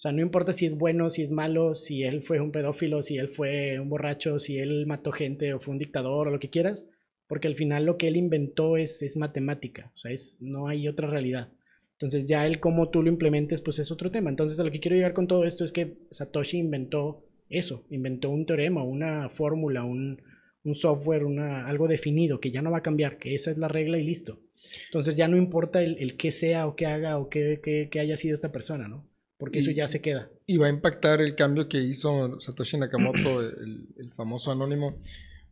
[0.00, 3.02] o sea, no importa si es bueno, si es malo, si él fue un pedófilo,
[3.02, 6.40] si él fue un borracho, si él mató gente o fue un dictador o lo
[6.40, 6.88] que quieras,
[7.26, 10.88] porque al final lo que él inventó es, es matemática, o sea, es, no hay
[10.88, 11.50] otra realidad.
[11.92, 14.30] Entonces ya él cómo tú lo implementes, pues es otro tema.
[14.30, 18.30] Entonces a lo que quiero llegar con todo esto es que Satoshi inventó eso, inventó
[18.30, 20.22] un teorema, una fórmula, un,
[20.64, 23.68] un software, una, algo definido que ya no va a cambiar, que esa es la
[23.68, 24.40] regla y listo.
[24.86, 28.00] Entonces ya no importa el, el qué sea o qué haga o qué, qué, qué
[28.00, 29.09] haya sido esta persona, ¿no?
[29.40, 30.28] Porque eso ya se queda.
[30.46, 35.02] Y va a impactar el cambio que hizo Satoshi Nakamoto, el, famoso anónimo,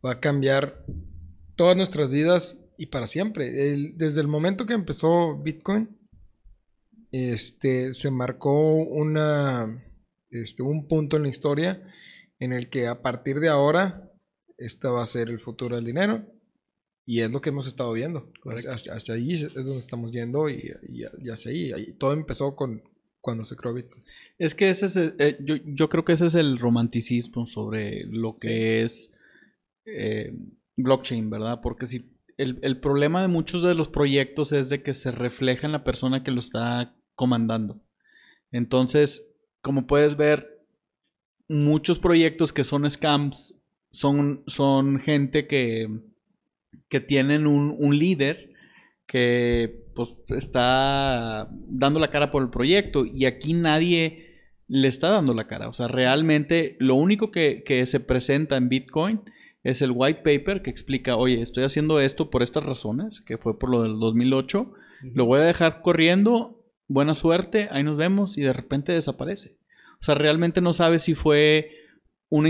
[0.05, 0.85] va a cambiar
[1.55, 3.51] todas nuestras vidas y para siempre.
[3.95, 5.89] desde el momento que empezó Bitcoin,
[7.11, 9.83] este, se marcó una,
[10.29, 11.81] este, un punto en la historia
[12.37, 14.13] en el que a partir de ahora,
[14.57, 16.25] este va a ser el futuro del dinero.
[17.07, 18.31] Y es lo que hemos estado viendo.
[18.45, 21.93] Hasta, ahí es donde estamos yendo y, y, hacia ahí.
[21.93, 22.83] Todo empezó con,
[23.21, 24.03] cuando se creó Bitcoin.
[24.37, 28.37] Es que ese es, eh, yo, yo, creo que ese es el romanticismo sobre lo
[28.37, 29.13] que es
[29.85, 30.33] eh,
[30.77, 31.59] blockchain, ¿verdad?
[31.61, 35.65] Porque si el, el, problema de muchos de los proyectos es de que se refleja
[35.65, 37.81] en la persona que lo está comandando.
[38.51, 39.29] Entonces,
[39.61, 40.63] como puedes ver,
[41.49, 43.55] muchos proyectos que son scams
[43.91, 45.89] son, son gente que,
[46.87, 48.48] que tienen un, un líder
[49.09, 55.33] que pues está dando la cara por el proyecto y aquí nadie le está dando
[55.33, 55.67] la cara.
[55.67, 59.21] O sea, realmente lo único que, se presenta en Bitcoin
[59.63, 63.57] es el white paper que explica, oye, estoy haciendo esto por estas razones, que fue
[63.57, 68.41] por lo del 2008, lo voy a dejar corriendo, buena suerte, ahí nos vemos y
[68.41, 69.57] de repente desaparece.
[70.01, 71.71] O sea, realmente no sabe si fue
[72.29, 72.49] una,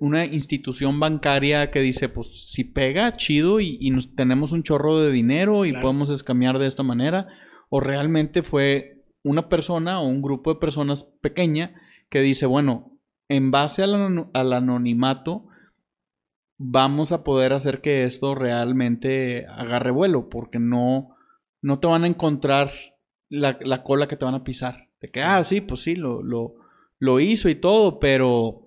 [0.00, 5.10] una institución bancaria que dice, pues si pega, chido, y, nos, tenemos un chorro de
[5.10, 7.28] dinero y podemos escamear de esta manera,
[7.68, 11.74] o realmente fue una persona o un grupo de personas pequeña
[12.08, 12.92] que dice, bueno,
[13.28, 15.48] en base al, al anonimato,
[16.58, 21.16] vamos a poder hacer que esto realmente agarre vuelo, porque no,
[21.60, 22.70] no te van a encontrar
[23.28, 24.88] la, la cola que te van a pisar.
[25.00, 26.54] De que, ah, sí, pues sí, lo, lo,
[27.00, 28.65] lo hizo y todo, pero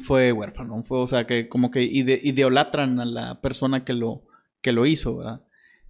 [0.00, 0.82] fue huérfano.
[0.84, 4.24] Fue, o sea, que como que ide ideolatran a la persona que lo,
[4.60, 5.42] que lo hizo, ¿verdad?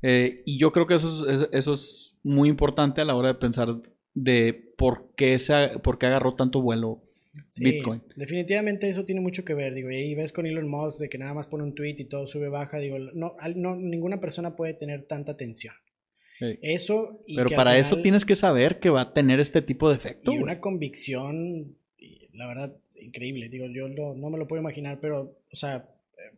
[0.03, 3.35] Eh, y yo creo que eso es, eso es muy importante a la hora de
[3.35, 3.69] pensar
[4.15, 7.03] de por qué, se, por qué agarró tanto vuelo
[7.57, 8.03] Bitcoin.
[8.17, 11.19] Definitivamente eso tiene mucho que ver, digo, y ahí ves con Elon Musk de que
[11.19, 14.75] nada más pone un tweet y todo sube baja, digo, no, no ninguna persona puede
[14.75, 15.75] tener tanta atención.
[16.61, 20.33] Eso Pero para eso tienes que saber que va a tener este tipo de efecto.
[20.33, 21.77] Y una convicción,
[22.33, 23.49] la verdad, increíble.
[23.49, 25.89] Digo, yo no me lo puedo imaginar, pero, o sea,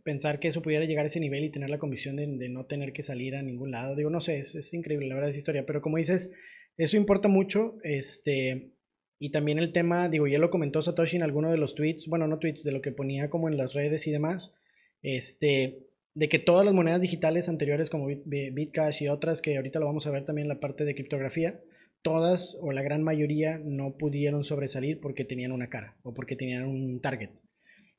[0.02, 2.92] pensar que eso pudiera llegar a ese nivel y tener la convicción de, no tener
[2.92, 3.96] que salir a ningún lado.
[3.96, 5.66] Digo, no sé, es, increíble, la verdad, esa historia.
[5.66, 6.32] Pero como dices,
[6.76, 7.76] eso importa mucho.
[7.82, 8.70] Este,
[9.18, 12.26] y también el tema, digo, ya lo comentó Satoshi en alguno de los tweets, bueno,
[12.26, 14.54] no tweets, de lo que ponía como en las redes y demás,
[15.02, 15.78] este,
[16.14, 20.06] de que todas las monedas digitales anteriores como Bitcash y otras, que ahorita lo vamos
[20.06, 21.60] a ver también en la parte de criptografía,
[22.04, 26.66] todas o la gran mayoría no pudieron sobresalir porque tenían una cara o porque tenían
[26.66, 27.30] un target.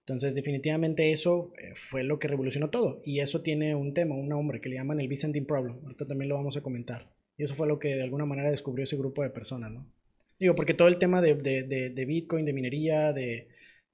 [0.02, 3.02] Entonces, definitivamente eso eh, fue lo que revolucionó todo.
[3.04, 5.80] Y eso tiene un tema, un nombre que le llaman el Byzantine Problem.
[5.84, 7.10] Ahorita también lo vamos a comentar.
[7.38, 9.92] Y eso fue lo que de alguna manera descubrió ese grupo de personas, ¿no?
[10.40, 13.48] Digo, porque todo el tema de, de, Bitcoin, de minería, de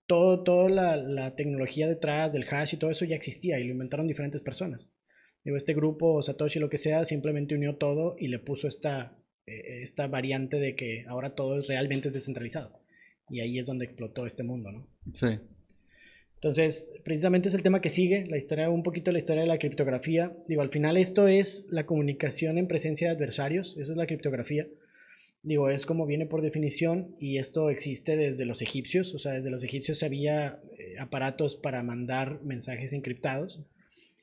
[0.06, 4.08] todo, toda la, tecnología detrás del hash y todo eso ya existía y lo inventaron
[4.08, 4.90] diferentes personas.
[5.46, 10.08] Digo, este grupo, Satoshi, lo que sea, simplemente unió todo y le puso esta, esta
[10.08, 12.80] variante de que ahora todo es realmente es descentralizado.
[13.30, 14.88] Y ahí es donde explotó este mundo, ¿no?
[15.14, 15.40] Sí.
[16.36, 19.60] Entonces, precisamente es el tema que sigue, la historia, un poquito la historia de la
[19.60, 20.36] criptografía.
[20.48, 24.68] Digo, al final esto es la comunicación en presencia de adversarios, eso es la criptografía.
[25.44, 29.52] Digo, es como viene por definición y esto existe desde los egipcios, o sea, desde
[29.52, 33.60] los egipcios había eh, aparatos para mandar mensajes encriptados.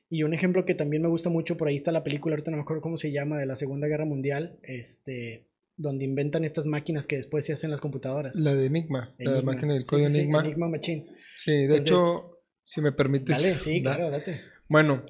[0.09, 2.57] Y un ejemplo que también me gusta mucho, por ahí está la película, ahorita no
[2.57, 7.05] me acuerdo cómo se llama, de la Segunda Guerra Mundial, este, donde inventan estas máquinas
[7.05, 8.35] que después se hacen las computadoras.
[8.35, 10.41] La de Enigma, la máquina del código Enigma.
[10.41, 11.05] Enigma Machine.
[11.37, 13.37] Sí, de hecho, si me permites.
[13.37, 14.41] Dale, sí, claro, date.
[14.67, 15.03] Bueno,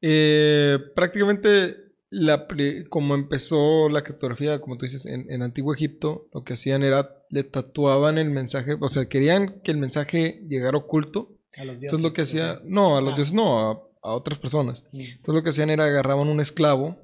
[0.00, 1.74] eh, prácticamente
[2.10, 2.46] la,
[2.88, 7.44] como empezó la criptografía, como tú dices, en, Antiguo Egipto, lo que hacían era, le
[7.44, 11.36] tatuaban el mensaje, o sea, querían que el mensaje llegara oculto.
[11.56, 11.98] A los dioses.
[11.98, 13.16] Entonces lo que hacía, no, a los ah.
[13.16, 14.84] dioses no, a, otras personas.
[14.92, 16.96] Entonces lo que hacían era agarraban un esclavo,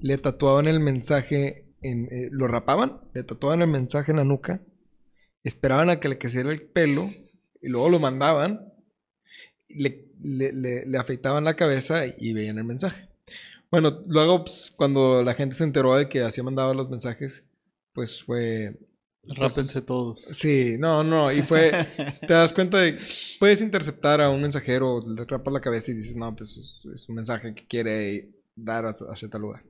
[0.00, 4.60] le tatuaban el mensaje, en, eh, lo rapaban, le tatuaban el mensaje en la nuca,
[5.44, 7.08] esperaban a que le creciera el pelo
[7.62, 8.72] y luego lo mandaban,
[9.68, 13.08] le, le, afeitaban la cabeza y veían el mensaje.
[13.70, 17.44] Bueno, luego pues, cuando la gente se enteró de que así mandaba los mensajes,
[17.92, 18.76] pues fue...
[19.28, 20.22] Pues, Rápense todos.
[20.22, 21.70] Sí, no, no, y fue,
[22.20, 22.98] te das cuenta de,
[23.38, 26.56] puedes interceptar a un mensajero, le rapas la cabeza y dices, no, pues
[26.94, 29.64] es, un mensaje que quiere dar hacia tal lugar.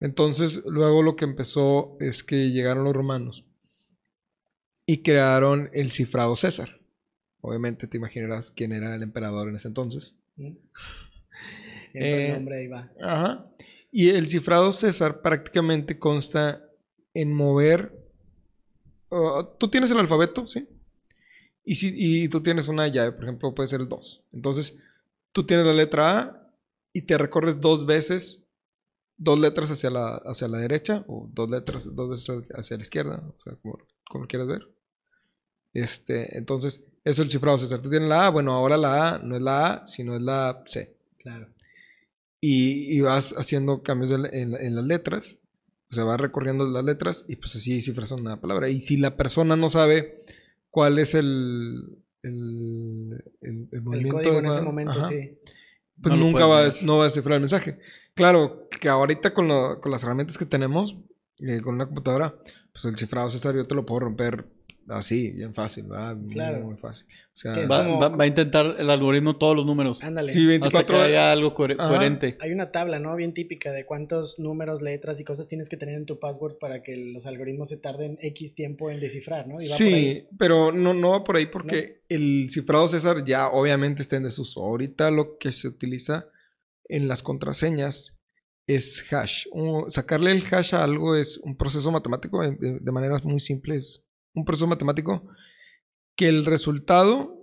[0.00, 3.44] Entonces, luego lo que empezó es que llegaron los romanos
[4.86, 6.80] y crearon el cifrado César.
[7.42, 10.16] Obviamente te imaginarás quién era el emperador en ese entonces.
[10.36, 10.56] el
[11.94, 12.90] eh, nombre ahí va.
[13.00, 13.46] Ajá.
[13.92, 16.64] Y el cifrado César prácticamente consta
[17.14, 17.99] en mover.
[19.10, 20.68] Uh, tú tienes el alfabeto, ¿sí?
[21.64, 24.24] Y, si, y tú tienes una llave, por ejemplo, puede ser el 2.
[24.32, 24.76] Entonces,
[25.32, 26.52] tú tienes la letra A
[26.92, 28.44] y te recorres dos veces,
[29.16, 33.22] dos letras hacia la, hacia la derecha o dos letras, dos veces hacia la izquierda,
[33.26, 34.68] o sea, como, como quieras ver.
[35.72, 37.80] Este, entonces, eso es el cifrado César.
[37.80, 40.62] Tú tienes la A, bueno, ahora la A no es la A, sino es la
[40.66, 40.96] C.
[41.18, 41.48] Claro.
[42.40, 45.36] Y, vas haciendo cambios en, las letras,
[45.90, 48.68] o sea, vas recorriendo las letras y pues así cifras una palabra.
[48.68, 50.24] Y si la persona no sabe
[50.70, 55.38] cuál es el, el, el, movimiento en ese momento, sí.
[56.00, 57.78] Pues nunca va, no va a descifrar el mensaje.
[58.14, 59.48] Claro, que ahorita con,
[59.80, 60.96] con las herramientas que tenemos,
[61.38, 62.36] eh, con una computadora,
[62.72, 64.46] pues el cifrado César yo te lo puedo romper
[64.90, 66.16] Así, bien fácil, ¿verdad?
[66.30, 66.64] Claro.
[66.64, 67.06] Muy, fácil.
[67.70, 70.02] va, a intentar el algoritmo todos los números.
[70.02, 70.32] Ándale.
[70.32, 72.36] Sí, 24 hasta que haya algo coherente.
[72.40, 73.14] Hay una tabla, ¿no?
[73.14, 76.82] Bien típica de cuántos números, letras y cosas tienes que tener en tu password para
[76.82, 79.60] que los algoritmos se tarden X tiempo en descifrar, ¿no?
[79.60, 84.24] sí, pero no, no va por ahí porque el cifrado César ya obviamente está en
[84.24, 84.60] desuso.
[84.60, 86.26] Ahorita lo que se utiliza
[86.88, 88.16] en las contraseñas
[88.66, 89.46] es hash.
[89.88, 94.44] sacarle el hash a algo es un proceso matemático de, de maneras muy simples un
[94.44, 95.26] proceso matemático
[96.16, 97.40] que el resultado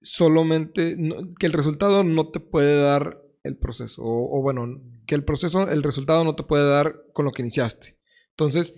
[0.00, 0.96] solamente,
[1.38, 5.82] que el resultado no te puede dar el proceso, o, bueno, que el proceso, el
[5.82, 7.98] resultado no te puede dar con lo que iniciaste.
[8.30, 8.74] Entonces,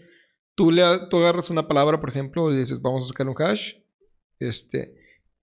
[0.55, 3.75] tú, le, tú agarras una palabra, por ejemplo, y dices, vamos a sacar un hash,
[4.41, 4.95] este,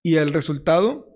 [0.01, 1.13] y el resultado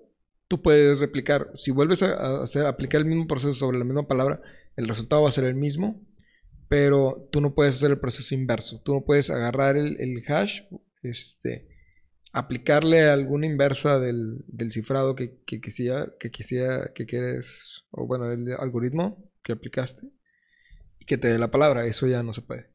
[0.48, 1.52] tú puedes replicar.
[1.56, 4.40] Si vuelves a, hacer, aplicar el mismo proceso sobre la misma palabra,
[4.76, 6.00] el resultado va a ser el mismo,
[6.68, 8.80] pero tú no puedes hacer el proceso inverso.
[8.82, 10.62] Tú no puedes agarrar el, el hash,
[11.02, 11.68] este,
[12.32, 18.30] aplicarle alguna inversa del, del cifrado que, que, quisiera, que quisiera, que quieres, o bueno,
[18.30, 20.06] el algoritmo que aplicaste,
[20.98, 21.86] y que te dé la palabra.
[21.86, 22.70] Eso ya no se puede.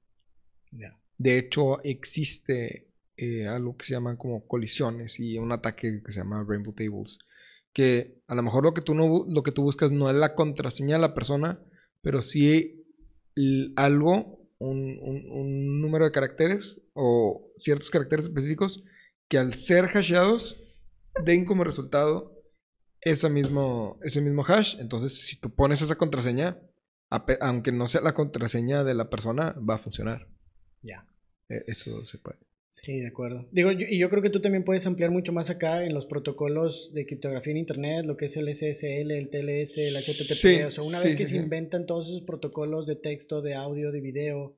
[1.18, 6.20] De hecho, existe eh, algo que se llama como colisiones y un ataque que se
[6.20, 7.20] llama Rainbow Tables.
[7.72, 10.36] Que a lo mejor lo que tú, no, lo que tú buscas no es la
[10.36, 11.60] contraseña de la persona,
[12.02, 12.83] pero sí
[13.76, 18.84] algo, un, un, número de caracteres o ciertos caracteres específicos
[19.28, 20.60] que al ser hasheados
[21.24, 22.34] den como resultado
[23.02, 24.78] ese mismo, ese mismo hash.
[24.80, 26.60] Entonces, si tú pones esa contraseña,
[27.42, 30.28] aunque no sea la contraseña de la persona, va a funcionar.
[30.82, 31.06] Ya.
[31.50, 32.40] E, eso se puede.
[32.74, 33.48] Sí, de acuerdo.
[33.52, 36.92] Digo, y yo creo que tú también puedes ampliar mucho más acá en los protocolos
[36.92, 40.68] de criptografía en Internet, lo que es el SSL, el TLS, el HTTP.
[40.68, 44.02] o sea, una vez que se inventan todos esos protocolos de texto, de audio, de
[44.02, 44.56] video,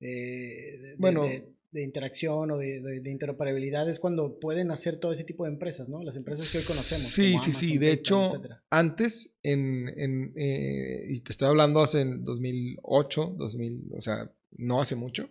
[0.00, 5.44] eh, de, bueno, de, interacción o de, interoperabilidad, es cuando pueden hacer todo ese tipo
[5.44, 6.02] de empresas, ¿no?
[6.02, 7.08] Las empresas que hoy conocemos.
[7.08, 7.76] Sí, sí, sí.
[7.76, 8.30] De hecho,
[8.70, 14.96] antes, en, en eh, y te estoy hablando hace 2008, 2000, o sea, no hace
[14.96, 15.28] mucho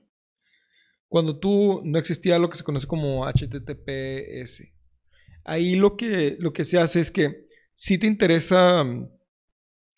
[1.08, 4.64] cuando tú no existía lo que se conoce como HTTPS.
[5.44, 8.86] Ahí lo que, lo que se hace es que si te interesa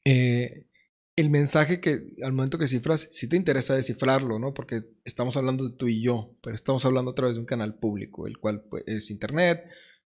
[0.06, 0.67] eh,
[1.15, 4.54] el mensaje que al momento que cifras, si te interesa descifrarlo, ¿no?
[4.54, 7.76] Porque estamos hablando de tú y yo, pero estamos hablando a través de un canal
[7.76, 9.63] público, el cual pues, es internet,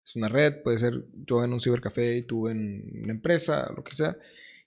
[0.05, 3.83] es una red, puede ser yo en un cibercafé y tú en una empresa, lo
[3.83, 4.17] que sea.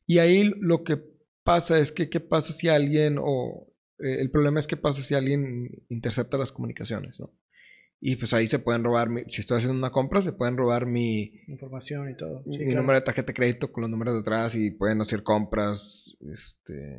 [0.06, 1.00] Y ahí lo que
[1.44, 3.71] pasa es que, ¿qué pasa si alguien o
[4.02, 7.32] eh, el problema es que pasa si alguien intercepta las comunicaciones, ¿no?
[8.04, 11.34] Y pues ahí se pueden robar, si estoy haciendo una compra, se pueden robar mi...
[11.46, 12.42] Información y todo.
[12.44, 16.16] mi número de tarjeta de crédito con los números detrás y pueden hacer compras.
[16.32, 16.98] Este,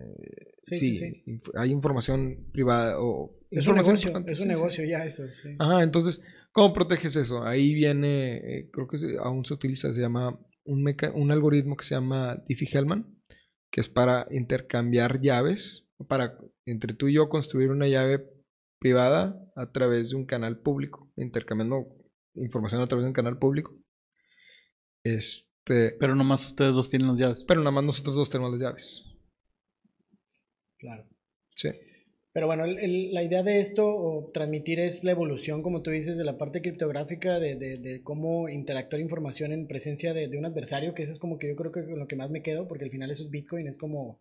[0.61, 1.23] sí, sí,
[1.55, 3.37] hay información privada o...
[3.51, 5.49] Es un negocio, es un negocio ya eso, sí.
[5.59, 6.21] Ajá, entonces,
[6.53, 7.43] ¿cómo proteges eso?
[7.43, 10.85] Ahí viene, eh, creo que aún se utiliza, se llama un,
[11.15, 13.13] un algoritmo que se llama Diffie-Hellman,
[13.69, 18.25] que es para intercambiar llaves, para entre tú y yo construir una llave
[18.79, 21.87] privada a través de un canal público, intercambiando
[22.35, 23.75] información a través de un canal público.
[25.03, 27.45] Este, pero nomás ustedes dos tienen las llaves.
[27.47, 29.05] Pero nomás nosotros dos tenemos las llaves.
[30.77, 31.05] Claro.
[31.55, 31.69] Sí.
[32.33, 36.23] Pero bueno, la idea de esto o transmitir es la evolución, como tú dices, de
[36.23, 41.03] la parte criptográfica, de, de, cómo interactuar información en presencia de, de, un adversario, que
[41.03, 43.11] eso es como que yo creo que lo que más me quedo, porque al final
[43.11, 44.19] eso es Bitcoin, es como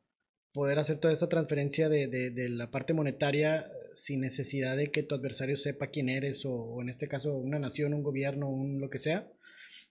[0.52, 5.14] poder hacer toda esta transferencia de, de, la parte monetaria sin necesidad de que tu
[5.14, 8.98] adversario sepa quién eres o, en este caso una nación, un gobierno, un lo que
[8.98, 9.26] sea.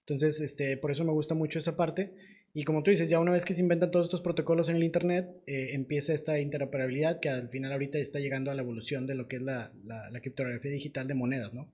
[0.01, 2.13] Entonces, este, por eso me gusta mucho esa parte.
[2.53, 4.83] Y como tú dices, ya una vez que se inventan todos estos protocolos en el
[4.83, 9.15] Internet, eh, empieza esta interoperabilidad que al final ahorita está llegando a la evolución de
[9.15, 11.71] lo que es la, la, criptografía digital de monedas, ¿no?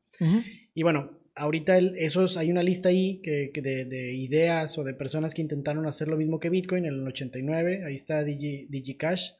[0.75, 5.41] Y bueno, ahorita esos, hay una lista ahí que, de, ideas o de personas que
[5.41, 7.83] intentaron hacer lo mismo que Bitcoin en el 89.
[7.85, 9.31] Ahí está Digi, DigiCash.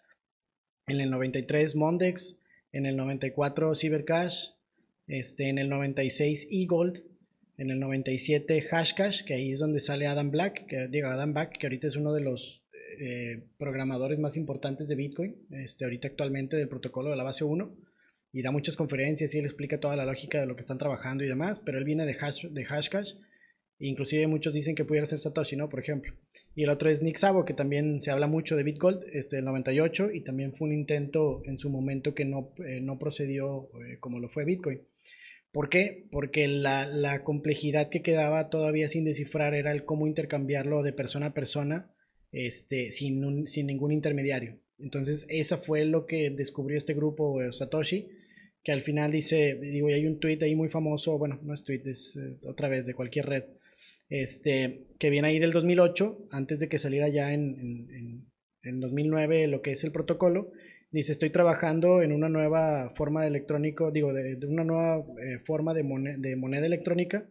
[0.88, 2.38] En el 93 Mondex.
[2.72, 4.50] En el 94 Cybercash.
[5.08, 7.04] Este, en el 96 eGold.
[7.58, 11.58] En el 97 Hashcash, que ahí es donde sale Adam Black, que digo Adam Black,
[11.58, 12.62] que ahorita es uno de los
[13.00, 17.87] eh, programadores más importantes de Bitcoin, este, ahorita actualmente del protocolo de la base 1
[18.38, 21.24] y da muchas conferencias y él explica toda la lógica de lo que están trabajando
[21.24, 23.16] y demás, pero él viene de, hash, de Hashcash,
[23.80, 25.70] inclusive muchos dicen que pudiera ser Satoshi, ¿no?
[25.70, 26.14] Por ejemplo.
[26.54, 29.46] Y el otro es Nick Szabo, que también se habla mucho de Bitgold, este, del
[29.46, 33.98] 98, y también fue un intento en su momento que no, eh, no procedió eh,
[34.00, 34.82] como lo fue Bitcoin.
[35.52, 36.06] ¿Por qué?
[36.12, 41.28] Porque la, la, complejidad que quedaba todavía sin descifrar era el cómo intercambiarlo de persona
[41.28, 41.90] a persona
[42.32, 44.60] este, sin, sin ningún intermediario.
[44.78, 48.10] Entonces, esa fue lo que descubrió este grupo eh, Satoshi
[48.68, 51.64] que al final dice, digo, y hay un tweet ahí muy famoso, bueno, no es
[51.64, 53.46] tweet, es eh, otra vez de cualquier red,
[54.10, 58.28] este, que viene ahí del 2008, antes de que saliera ya en,
[58.64, 60.52] en, 2009 lo que es el protocolo,
[60.92, 65.74] dice, estoy trabajando en una nueva forma de electrónico, digo, de, una nueva eh, forma
[65.74, 65.84] de,
[66.18, 67.26] de, moneda electrónica,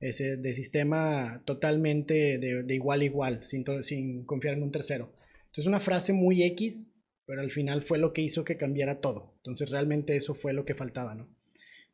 [0.00, 5.12] ese, de sistema totalmente de, igual a igual, sin, sin confiar en un tercero.
[5.50, 6.89] Entonces, una frase muy X,
[7.30, 9.34] pero al final fue lo que hizo que cambiara todo.
[9.36, 11.28] Entonces realmente eso fue lo que faltaba, ¿no?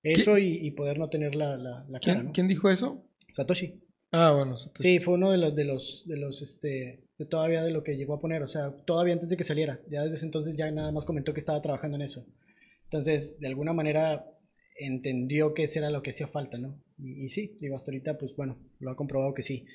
[0.03, 3.05] Eso y, poder no tener la, la, la cara, ¿Quién, ¿Quién dijo eso?
[3.35, 3.83] Satoshi.
[4.13, 4.57] Ah, bueno.
[4.77, 7.99] Sí, fue uno de los, de los, de los, este, de todavía de lo que
[7.99, 9.79] llegó a poner, o sea, todavía antes de que saliera.
[9.91, 12.25] Ya desde ese entonces ya nada más comentó que estaba trabajando en eso.
[12.85, 14.25] Entonces, de alguna manera
[14.79, 16.81] entendió que eso era lo que hacía falta, ¿no?
[16.97, 19.67] Y, y sí, digo, hasta ahorita, pues bueno, lo ha comprobado que sí.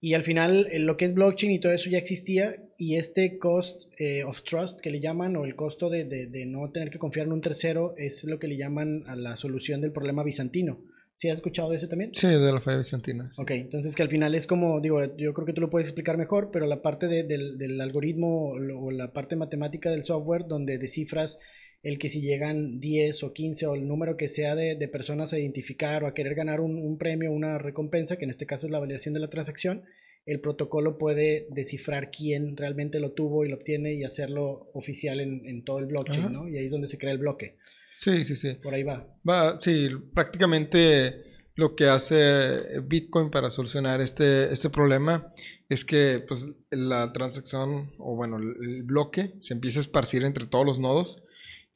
[0.00, 3.38] Y al final, eh, lo que es blockchain y todo eso ya existía, y este
[3.38, 6.90] cost eh, of trust que le llaman, o el costo de, de, de, no tener
[6.90, 10.22] que confiar en un tercero, es lo que le llaman a la solución del problema
[10.22, 10.78] bizantino.
[11.16, 12.12] ¿Sí has escuchado de ese también?
[12.12, 13.32] Sí, de la falla bizantina.
[13.38, 16.18] Ok, entonces que al final es como, digo, yo creo que tú lo puedes explicar
[16.18, 20.76] mejor, pero la parte de, del, del, algoritmo o la parte matemática del software donde
[20.76, 21.38] descifras
[21.86, 25.32] el que si llegan 10 o 15 o el número que sea de, de personas
[25.32, 28.44] a identificar o a querer ganar un, un premio o una recompensa, que en este
[28.44, 29.84] caso es la validación de la transacción,
[30.26, 35.46] el protocolo puede descifrar quién realmente lo tuvo y lo obtiene y hacerlo oficial en,
[35.46, 36.28] en todo el blockchain, Ajá.
[36.30, 36.48] ¿no?
[36.48, 37.54] Y ahí es donde se crea el bloque.
[37.96, 38.54] Sí, sí, sí.
[38.54, 39.06] Por ahí va.
[39.28, 41.22] Va, sí, prácticamente
[41.54, 45.32] lo que hace Bitcoin para solucionar este, este problema
[45.68, 50.66] es que pues, la transacción, o bueno, el bloque se empieza a esparcir entre todos
[50.66, 51.22] los nodos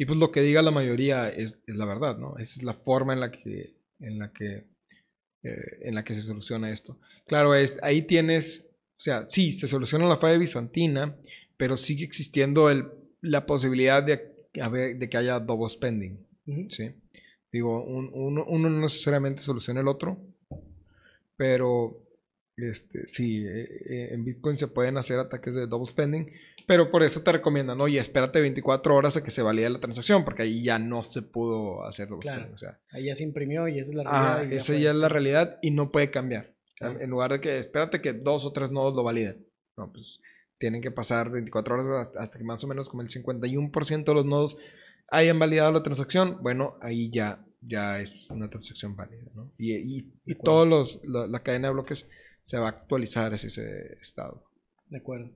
[0.00, 2.38] y pues lo que diga la mayoría es, es la verdad, ¿no?
[2.38, 4.64] Esa es la forma en la que, en la que,
[5.42, 6.98] eh, en la que se soluciona esto.
[7.26, 11.18] Claro, es, ahí tienes, o sea, sí, se soluciona la falla bizantina,
[11.58, 12.86] pero sigue existiendo el,
[13.20, 16.70] la posibilidad de, de que haya double spending, uh -huh.
[16.70, 16.94] ¿sí?
[17.52, 20.16] Digo, un, uno, uno, no necesariamente soluciona el otro,
[21.36, 22.06] pero
[22.62, 26.30] este, sí, eh, en Bitcoin se pueden hacer ataques de double spending,
[26.66, 30.24] pero por eso te recomiendan, oye, espérate 24 horas a que se valide la transacción,
[30.24, 32.38] porque ahí ya no se pudo hacer double claro.
[32.40, 32.54] spending.
[32.54, 34.38] O sea, ahí ya se imprimió y esa es la realidad.
[34.38, 36.54] Ah, esa ya, ya es la realidad y no puede cambiar.
[36.76, 37.00] Claro.
[37.00, 39.46] En lugar de que espérate que dos o tres nodos lo validen.
[39.76, 40.20] No, pues
[40.60, 44.26] tienen que pasar 24 horas hasta que más o menos como el 51% de los
[44.26, 44.58] nodos
[45.10, 49.52] hayan validado la transacción, bueno, ahí ya, ya es una transacción válida, ¿no?
[49.58, 52.06] Y, y, y todos los, la, la, cadena de bloques
[52.42, 54.42] se va a actualizar ese estado.
[54.88, 55.30] De acuerdo.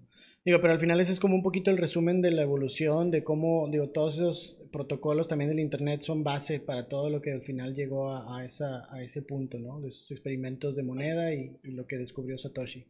[0.45, 3.25] Digo, pero al final ese es como un poquito el resumen de la evolución, de
[3.25, 7.43] cómo, digo, todos esos protocolos también del Internet son base para todo lo que al
[7.43, 9.81] final llegó a, ese punto, ¿no?
[9.81, 12.85] De esos experimentos de moneda y, y lo que descubrió Satoshi.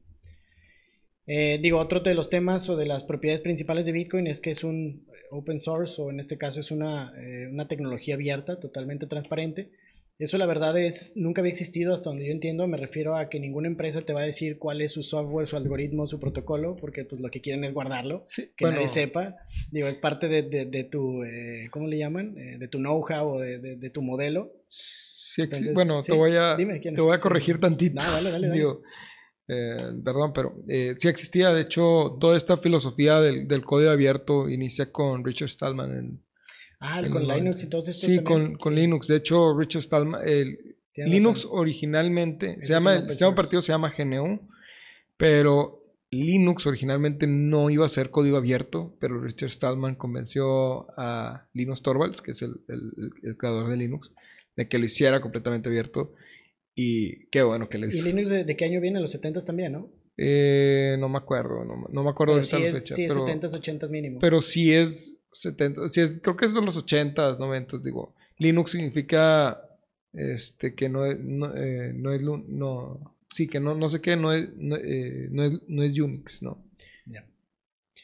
[1.26, 4.50] Eh, digo, otro de los temas o de las propiedades principales de Bitcoin es que
[4.50, 9.06] es un open source o en este caso es una, eh, una tecnología abierta, totalmente
[9.06, 9.70] transparente.
[10.16, 13.40] Eso la verdad es, nunca había existido hasta donde yo entiendo, me refiero a que
[13.40, 17.04] ninguna empresa te va a decir cuál es su software, su algoritmo, su protocolo, porque
[17.04, 19.36] pues lo que quieren es guardarlo, sí, que bueno, nadie sepa.
[19.72, 22.38] Digo, es parte de, de, de tu, eh, ¿cómo le llaman?
[22.38, 24.52] Eh, de tu know-how o de, de, tu modelo.
[24.68, 27.60] Sí, Entonces, bueno, sí, te voy a, dime, te voy a corregir sí.
[27.62, 28.00] tantito.
[28.00, 28.56] No, dale, dale, dale.
[28.56, 28.82] Digo,
[29.48, 30.54] eh, perdón, pero
[30.96, 35.90] sí existía, de hecho, toda esta filosofía del, del, código abierto inicia con Richard Stallman.
[35.90, 36.23] En,
[36.84, 39.08] ah, con Linux y todos estos Sí, con, con, Linux.
[39.08, 41.58] De hecho, Richard Stallman, el, Linux razón.
[41.58, 44.48] originalmente, se llama, el sistema partido se llama GNU,
[45.16, 51.82] pero Linux originalmente no iba a ser código abierto, pero Richard Stallman convenció a Linus
[51.82, 54.12] Torvalds, que es el, el, el creador de Linux,
[54.56, 56.12] de que lo hiciera completamente abierto.
[56.76, 58.00] Y qué bueno que le hizo.
[58.00, 59.00] ¿Y Linux de, de qué año viene?
[59.00, 59.90] Los 70 también, ¿no?
[60.16, 62.94] Eh, no me acuerdo, no, no me acuerdo pero de esa es, fecha.
[62.94, 64.18] Sí, pero, 70, 80 mínimo.
[64.20, 68.14] Pero sí es 70, sí es, creo que de los 80, 90, digo.
[68.38, 69.60] Linux significa
[70.12, 74.16] este que no es, no, eh, no es, no, sí, que no, no sé qué,
[74.16, 76.64] no es, no, eh, no es, no es Unix, ¿no?
[77.06, 77.26] Yeah.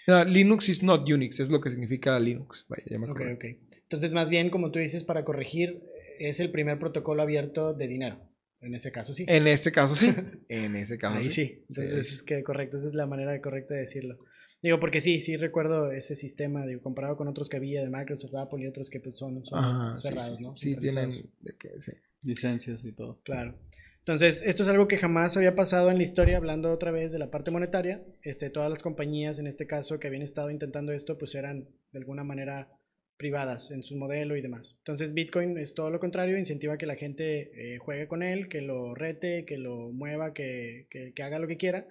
[0.06, 2.66] No, Linux is not Unix, es lo que significa Linux.
[2.68, 3.44] Vaya, ya me ok, ok.
[3.82, 5.82] Entonces, más bien, como tú dices, para corregir,
[6.18, 8.20] es el primer protocolo abierto de dinero.
[8.60, 9.24] En ese caso sí.
[9.26, 10.14] En ese caso sí.
[10.48, 11.64] en ese caso Ahí sí.
[11.68, 12.14] Entonces sí.
[12.16, 14.18] es que correcto, esa es la manera correcta de decirlo.
[14.62, 18.34] Digo, porque sí, sí recuerdo ese sistema, digo, comparado con otros que había de Microsoft,
[18.34, 20.56] Apple y otros que pues, son, son Ajá, cerrados, sí, ¿no?
[20.56, 21.92] Sí, tienen de que, sí.
[22.22, 23.20] licencias y todo.
[23.24, 23.54] Claro.
[24.00, 27.18] Entonces, esto es algo que jamás había pasado en la historia, hablando otra vez de
[27.18, 28.02] la parte monetaria.
[28.22, 31.98] Este, todas las compañías, en este caso, que habían estado intentando esto, pues eran de
[31.98, 32.68] alguna manera
[33.16, 34.76] privadas en su modelo y demás.
[34.78, 38.62] Entonces Bitcoin es todo lo contrario, incentiva que la gente eh, juegue con él, que
[38.62, 41.86] lo rete, que lo mueva, que, que, que, haga lo que quiera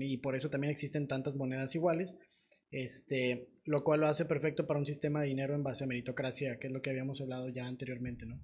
[0.00, 2.14] y por eso también existen tantas monedas iguales,
[2.70, 6.58] este, lo cual lo hace perfecto para un sistema de dinero en base a meritocracia,
[6.58, 8.40] que es lo que habíamos hablado ya anteriormente, ¿no?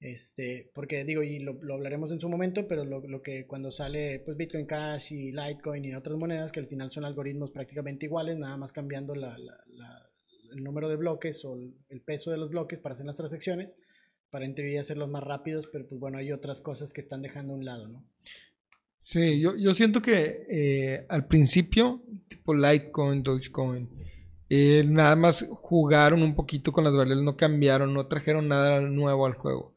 [0.00, 3.72] Este, porque digo, y lo, lo hablaremos en su momento, pero lo, lo, que cuando
[3.72, 8.06] sale pues Bitcoin Cash y Litecoin y otras monedas que al final son algoritmos prácticamente
[8.06, 10.08] iguales, nada más cambiando la, la,
[10.52, 13.76] el número de bloques o el peso de los bloques para hacer las transacciones,
[14.30, 17.54] para en teoría hacerlos más rápidos, pero pues bueno, hay otras cosas que están dejando
[17.54, 18.04] a un lado, ¿no?
[18.98, 23.88] Sí, yo, yo siento que eh, al principio, tipo Litecoin, Dogecoin,
[24.50, 29.26] eh, nada más jugaron un poquito con las variables, no cambiaron, no trajeron nada nuevo
[29.26, 29.74] al juego.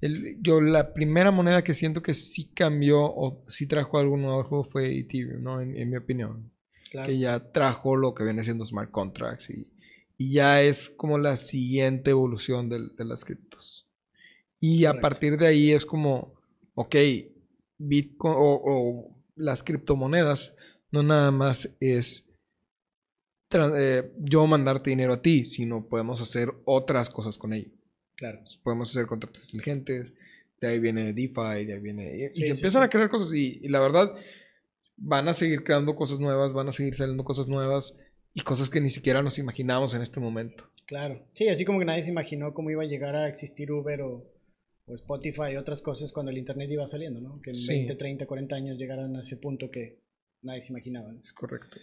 [0.00, 4.38] El, yo la primera moneda que siento que sí cambió o sí trajo algo nuevo
[4.38, 5.60] al juego fue Ethereum, ¿no?
[5.60, 6.50] En, en mi opinión.
[6.90, 7.06] Claro.
[7.06, 9.68] Que ya trajo lo que viene siendo smart contracts y,
[10.16, 13.86] y ya es como la siguiente evolución de, de las criptos.
[14.58, 14.98] Y Correcto.
[14.98, 16.34] a partir de ahí es como,
[16.74, 16.96] ok,
[17.80, 20.54] Bitcoin o, o, las criptomonedas
[20.92, 22.26] no nada más es
[23.52, 27.70] eh, yo mandarte dinero a ti, sino podemos hacer otras cosas con ello.
[28.16, 28.40] Claro.
[28.62, 30.12] Podemos hacer contratos inteligentes,
[30.60, 32.16] de ahí viene DeFi, de ahí viene...
[32.16, 32.86] Y, y Sí, se sí, empiezan sí.
[32.86, 34.14] a crear cosas y, y la verdad
[34.96, 37.96] van a seguir creando cosas nuevas, van a seguir saliendo cosas nuevas
[38.34, 40.68] y cosas que ni siquiera nos imaginamos en este momento.
[40.86, 41.26] Claro.
[41.34, 44.26] Sí, así como que nadie se imaginó cómo iba a llegar a existir Uber o,
[44.90, 47.40] o Spotify y otras cosas cuando el Internet iba saliendo, ¿no?
[47.40, 47.68] Que en Sí.
[47.68, 49.98] 20, 30, 40 años llegaran a ese punto que
[50.42, 51.12] nadie se imaginaba.
[51.12, 51.20] ¿no?
[51.22, 51.76] Es correcto.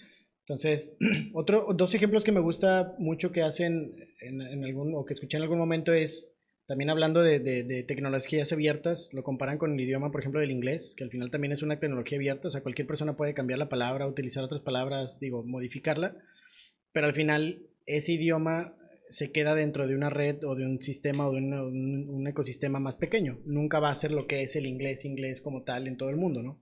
[0.47, 0.95] Entonces,
[1.34, 5.38] otro, dos ejemplos que me gusta mucho que hacen en, en algún, o que escuché
[5.38, 6.32] en algún momento es,
[6.68, 10.51] también hablando de, de- de tecnologías abiertas, lo comparan con el idioma, por ejemplo, del
[10.51, 13.60] inglés, que al final también es una tecnología abierta, o sea, cualquier persona puede cambiar
[13.60, 16.16] la palabra, utilizar otras palabras, digo, modificarla,
[16.93, 18.74] pero al final ese idioma
[19.10, 22.28] se queda dentro de una red o de un sistema o de una- un, un
[22.28, 23.39] ecosistema más pequeño.
[23.45, 26.18] Nunca va a ser lo que es el inglés, inglés como tal en todo el
[26.18, 26.62] mundo, ¿no?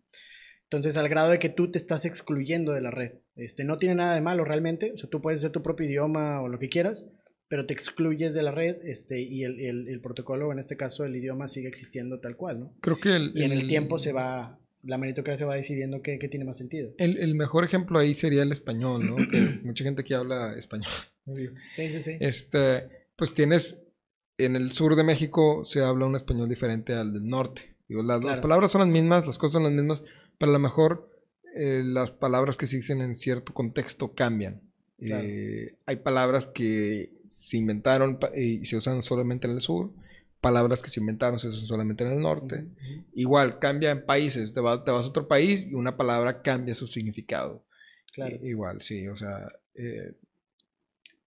[0.63, 3.13] Entonces, al grado de que tú te estás excluyendo de la red.
[3.35, 4.91] Este, no tiene nada de malo realmente.
[4.93, 7.05] O sea, tú puedes hacer tu propio idioma o lo que quieras,
[7.47, 11.05] pero te excluyes de la red este, y el, el- el protocolo, en este caso
[11.05, 12.73] el idioma, sigue existiendo tal cual, ¿no?
[12.81, 16.27] Creo que el, Y en el tiempo se va, la meritocracia va decidiendo qué, qué
[16.27, 16.93] tiene más sentido.
[16.97, 19.15] El, el mejor ejemplo ahí sería el español, ¿no?
[19.15, 20.91] Que mucha gente aquí habla español.
[21.75, 22.17] Sí, sí, sí.
[22.19, 23.83] Este, pues tienes,
[24.37, 27.75] en el sur de México se habla un español diferente al del norte.
[27.87, 30.03] Digo, las, las palabras son las mismas, las cosas son las mismas,
[30.37, 31.09] pero a lo mejor
[31.55, 34.61] eh, las palabras que se dicen en cierto contexto cambian.
[34.97, 35.27] Claro.
[35.27, 39.91] Eh, hay palabras que se inventaron y se usan solamente en el sur,
[40.45, 42.65] palabras que se inventaron se usan solamente en el norte.
[43.15, 46.75] Igual, cambia en países, te, va- te vas a otro país y una palabra cambia
[46.75, 47.63] su significado.
[48.13, 48.35] Claro.
[48.45, 50.13] Igual, sí, o sea, eh,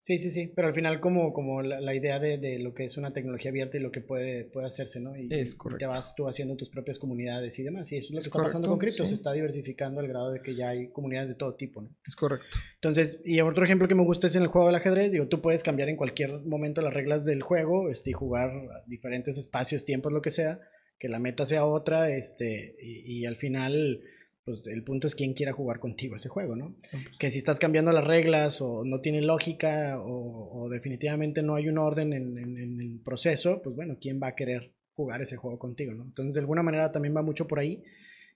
[0.09, 2.87] Sí, sí, sí, pero al final como, como la, la idea de, de lo que
[2.87, 5.15] es una tecnología abierta y lo que puede, puede hacerse, ¿no?
[5.15, 5.81] Y, Es y correcto.
[5.81, 7.93] te vas tú haciendo tus propias comunidades y demás.
[7.93, 9.11] Y eso es lo Es que está pasando con cripto, sí.
[9.11, 11.91] se está diversificando al grado de que ya hay comunidades de todo tipo, ¿no?
[12.07, 12.47] es correcto.
[12.77, 15.43] Entonces, y otro ejemplo que me gusta es en el juego del ajedrez, digo, tú
[15.43, 19.85] puedes cambiar en cualquier momento las reglas del juego, este, y jugar a diferentes espacios,
[19.85, 20.59] tiempos, lo que sea,
[20.99, 24.01] que la meta sea otra, este, y, y al final,
[24.49, 26.75] pues el punto es quién quiera jugar contigo ese juego, ¿no?
[27.19, 31.69] que si estás cambiando las reglas o no tiene lógica o, o definitivamente no hay
[31.69, 35.37] un orden en, en- en el proceso, pues bueno, ¿quién va a querer jugar ese
[35.37, 35.93] juego contigo?
[35.93, 36.05] ¿no?
[36.05, 37.83] Entonces, de alguna manera también va mucho por ahí.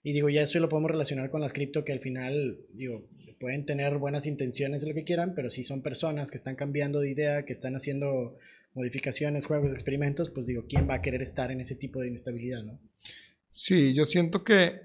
[0.04, 3.08] Y digo, ya eso lo podemos relacionar con las cripto que al final, digo,
[3.40, 7.00] pueden tener buenas intenciones de lo que quieran, pero si son personas que están cambiando
[7.00, 8.36] de idea, que están haciendo
[8.74, 12.62] modificaciones, juegos, experimentos, pues digo, ¿quién va a querer estar en ese tipo de inestabilidad,
[12.64, 12.78] no?
[13.52, 14.80] Sí, yo siento que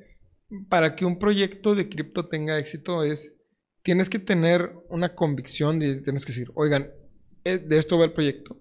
[0.69, 3.39] para que un proyecto de cripto tenga éxito es,
[3.83, 6.91] tienes que tener una convicción y tienes que decir, oigan,
[7.43, 8.59] eh, de esto va el proyecto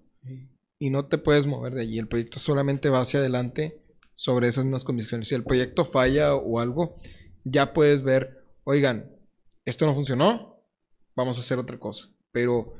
[0.79, 1.99] y no te puedes mover de allí.
[1.99, 3.81] El proyecto solamente va hacia adelante
[4.15, 5.27] sobre esas mismas condiciones.
[5.29, 6.99] Si el proyecto falla o algo,
[7.43, 9.11] ya puedes ver, oigan,
[9.65, 10.63] esto no funcionó,
[11.15, 12.09] vamos a hacer otra cosa.
[12.31, 12.73] Pero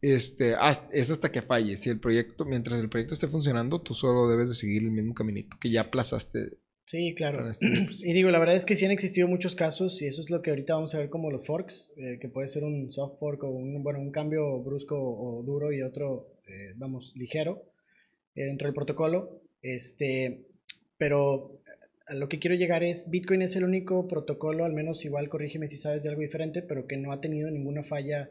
[0.00, 1.76] este, hasta- es hasta que falle.
[1.76, 5.14] Si el proyecto, mientras el proyecto esté funcionando, tú solo debes de seguir el mismo
[5.14, 6.58] caminito que ya aplazaste.
[6.90, 7.38] Sí, claro.
[7.38, 10.20] Para este- Y digo, la verdad es que sí han existido muchos casos y eso
[10.20, 12.92] es lo que ahorita vamos a ver como los forks, eh, que puede ser un
[12.92, 17.62] soft fork o un, bueno, un cambio brusco o duro y otro, eh, vamos, ligero
[18.34, 19.40] eh, dentro del protocolo.
[19.62, 20.46] Este,
[20.98, 21.60] pero
[22.06, 25.68] a lo que quiero llegar es, Bitcoin es el único protocolo, al menos igual corrígeme
[25.68, 28.30] si sabes de algo diferente, pero que no ha tenido ninguna falla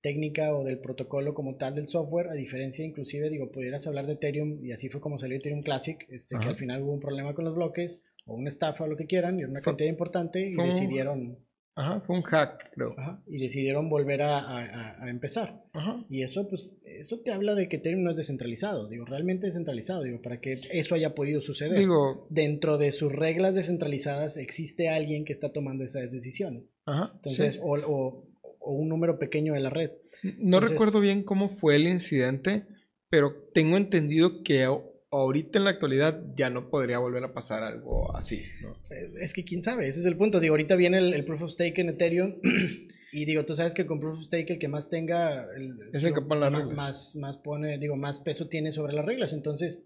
[0.00, 4.14] técnica o del protocolo como tal del software, a diferencia inclusive, digo, pudieras hablar de
[4.14, 7.34] Ethereum y así fue como salió Ethereum Classic, este, que al final hubo un problema
[7.34, 9.88] con los bloques o una estafa o lo que quieran y era una Fue- cantidad
[9.90, 11.38] importante y decidieron,
[11.76, 12.94] Ajá, fue un hack, creo.
[12.98, 15.62] ajá, y decidieron volver a- a empezar.
[15.72, 16.04] Ajá.
[16.10, 20.02] Y eso, pues, eso te habla de que Ethereum no es descentralizado, digo, realmente descentralizado,
[20.02, 21.78] digo, para que eso haya podido suceder.
[21.78, 26.68] Digo, Dentro de sus reglas descentralizadas existe alguien que está tomando esas decisiones.
[26.86, 27.12] ajá.
[27.14, 27.60] Entonces, sí.
[27.62, 28.29] o, o-
[28.60, 29.90] o un número pequeño de la red.
[30.22, 32.66] No entonces- recuerdo bien cómo fue el incidente,
[33.08, 34.66] pero tengo entendido que
[35.10, 38.70] ahorita en la actualidad ya no podría volver a pasar algo así, ¿no?
[38.94, 40.38] Eh, Es que quién sabe, ese es el punto.
[40.40, 42.36] Digo, ahorita viene el, el Proof of Stake en Ethereum.
[43.12, 45.42] Y digo, tú sabes que con Proof of Stake el que más tenga.
[45.56, 46.76] el- Es el que digo, pone las ma- reglas.
[46.76, 49.32] Más, más pone, digo, más peso tiene sobre las reglas.
[49.32, 49.80] Entonces,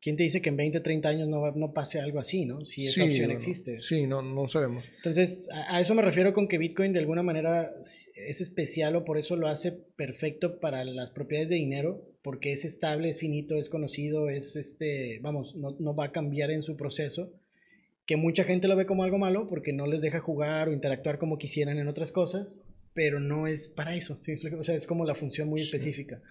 [0.00, 2.64] ¿quién te dice que en 20, 30 años no, no pase algo así, no?
[2.64, 3.80] Si esa Sí, opción bueno, existe.
[3.80, 4.84] Sí, no, no sabemos.
[4.96, 9.04] Entonces, a, a eso me refiero con que Bitcoin de alguna manera es especial o
[9.04, 13.56] por eso lo hace perfecto para las propiedades de dinero, porque es estable, es finito,
[13.56, 17.32] es conocido, es este, vamos, no, no va a cambiar en su proceso,
[18.04, 21.18] que mucha gente lo ve como algo malo porque no les deja jugar o interactuar
[21.18, 22.60] como quisieran en otras cosas,
[22.94, 24.34] pero no es para eso, ¿sí?
[24.58, 26.22] O sea, es como la función muy específica.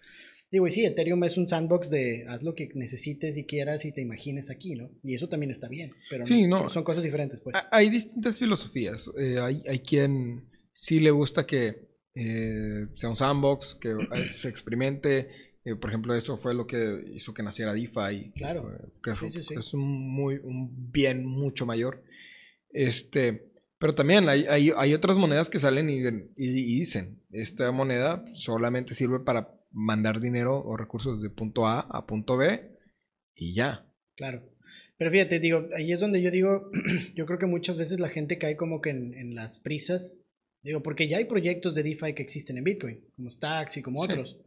[0.56, 3.92] Digo, y sí, Ethereum es un sandbox de haz lo que necesites y quieras y
[3.92, 4.90] te imagines aquí, ¿no?
[5.04, 6.70] Y eso también está bien, pero Sí, no- no.
[6.70, 7.56] son cosas diferentes, pues.
[7.58, 9.12] Ha- Hay distintas filosofías.
[9.20, 13.96] Eh, hay, hay quien sí le gusta que eh, sea un sandbox, que eh,
[14.36, 15.28] se experimente.
[15.66, 18.32] Eh, por ejemplo, eso fue lo que hizo que naciera DeFi.
[18.38, 18.72] Claro.
[19.20, 22.02] Sí, sí, es un, muy, un bien mucho mayor.
[22.72, 23.52] Este,
[23.86, 28.26] pero también hay, hay, hay otras monedas que salen y, y- y dicen, esta moneda
[28.32, 32.72] solamente sirve para mandar dinero o recursos de punto A a punto B
[33.36, 33.86] y ya.
[34.16, 34.42] Claro.
[34.98, 36.72] Pero fíjate, digo, ahí es donde yo digo,
[37.16, 40.26] yo creo que muchas veces la gente cae como que en, en las prisas,
[40.64, 44.04] digo, porque ya hay proyectos de DeFi que existen en Bitcoin, como Stacks y como
[44.04, 44.12] Sí.
[44.14, 44.40] otros.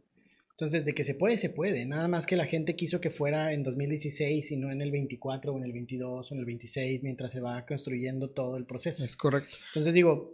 [0.59, 1.85] Entonces, de que se puede, se puede.
[1.85, 5.53] Nada más que la gente quiso que fuera en 2016 y no en el 24
[5.53, 9.03] o en el 22 o en el 26 mientras se va construyendo todo el proceso.
[9.05, 9.55] Es correcto.
[9.69, 10.33] Entonces digo,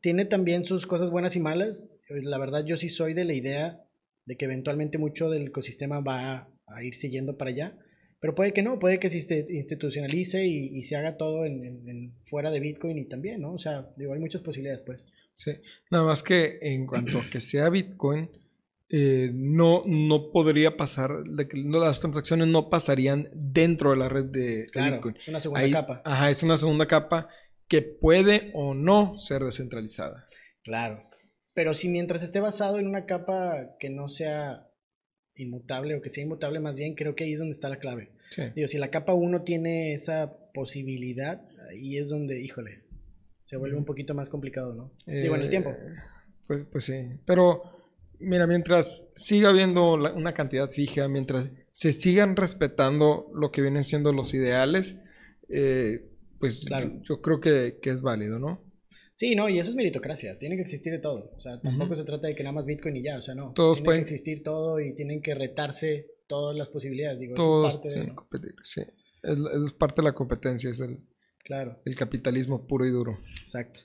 [0.00, 1.88] tiene también sus cosas buenas y malas.
[2.08, 3.82] La verdad yo sí soy de la idea
[4.26, 7.76] de que eventualmente mucho del ecosistema va a irse yendo para allá.
[8.20, 11.64] Pero puede que no, puede que se insti- institucionalice y, y se haga todo en,
[11.64, 13.54] en- en fuera de Bitcoin y también, ¿no?
[13.54, 15.06] O sea, digo, hay muchas posibilidades, pues.
[15.34, 15.52] Sí,
[15.90, 18.28] nada más que en cuanto a que sea Bitcoin,
[18.90, 24.08] eh, no, no podría pasar, de que no, las transacciones no pasarían dentro de la
[24.08, 25.16] red de, Claro, Bitcoin.
[25.16, 26.02] es una segunda Ahí- capa.
[26.04, 27.28] Ajá, es una segunda capa
[27.68, 30.26] que puede o no ser descentralizada.
[30.62, 31.02] Claro.
[31.54, 34.64] Pero si mientras esté basado en una capa que no sea
[35.36, 38.12] inmutable o que sea inmutable más bien, creo que ahí es donde está la clave.
[38.30, 38.42] Sí.
[38.54, 42.84] Digo, si la capa 1 tiene esa posibilidad, ahí es donde, híjole,
[43.44, 44.92] se vuelve un poquito más complicado, ¿no?
[45.06, 45.74] Digo, en el Eh, tiempo.
[46.46, 46.94] Pues, pues sí,
[47.26, 47.62] pero
[48.20, 53.84] mira, mientras siga habiendo la- una cantidad fija, mientras se sigan respetando lo que vienen
[53.84, 54.96] siendo los ideales,
[55.48, 56.04] eh,
[56.38, 57.00] pues Claro.
[57.02, 58.62] yo creo que, que es válido, ¿no?
[59.14, 61.32] Sí, no, y eso es meritocracia, tiene que existir de todo.
[61.36, 63.52] O sea, tampoco se trata de que nada más Bitcoin y ya, o sea, no.
[63.52, 67.18] Todos tiene pueden- que existir todo y tienen que retarse todas las posibilidades.
[67.18, 68.16] Digo, eso Todos es parte de, tienen que ¿no?
[68.28, 68.82] competir, sí.
[69.22, 70.98] Es, es parte de la competencia, es el,
[71.42, 71.80] Claro.
[71.84, 73.18] el capitalismo puro y duro.
[73.40, 73.80] Exacto.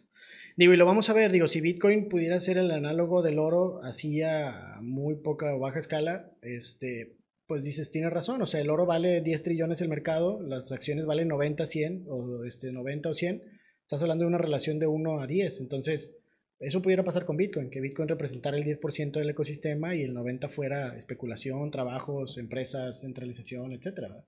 [0.56, 3.82] Digo, y lo vamos a ver, digo, si Bitcoin pudiera ser el análogo del oro
[3.84, 8.70] así a muy poca o baja escala, este, pues dices, tienes razón, o sea, el
[8.70, 13.14] oro vale 10 trillones el mercado, las acciones valen 90, 100, o este, 90 o
[13.14, 13.42] 100,
[13.82, 16.16] estás hablando de una relación de 1 a 10, entonces,
[16.60, 20.50] eso pudiera pasar con Bitcoin, que Bitcoin representara el 10% del ecosistema y el 90
[20.50, 24.08] fuera especulación, trabajos, empresas, centralización, etcétera.
[24.08, 24.26] ¿verdad?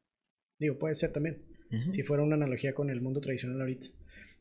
[0.59, 1.43] Digo, puede ser también
[1.91, 3.87] si fuera una analogía con el mundo tradicional ahorita.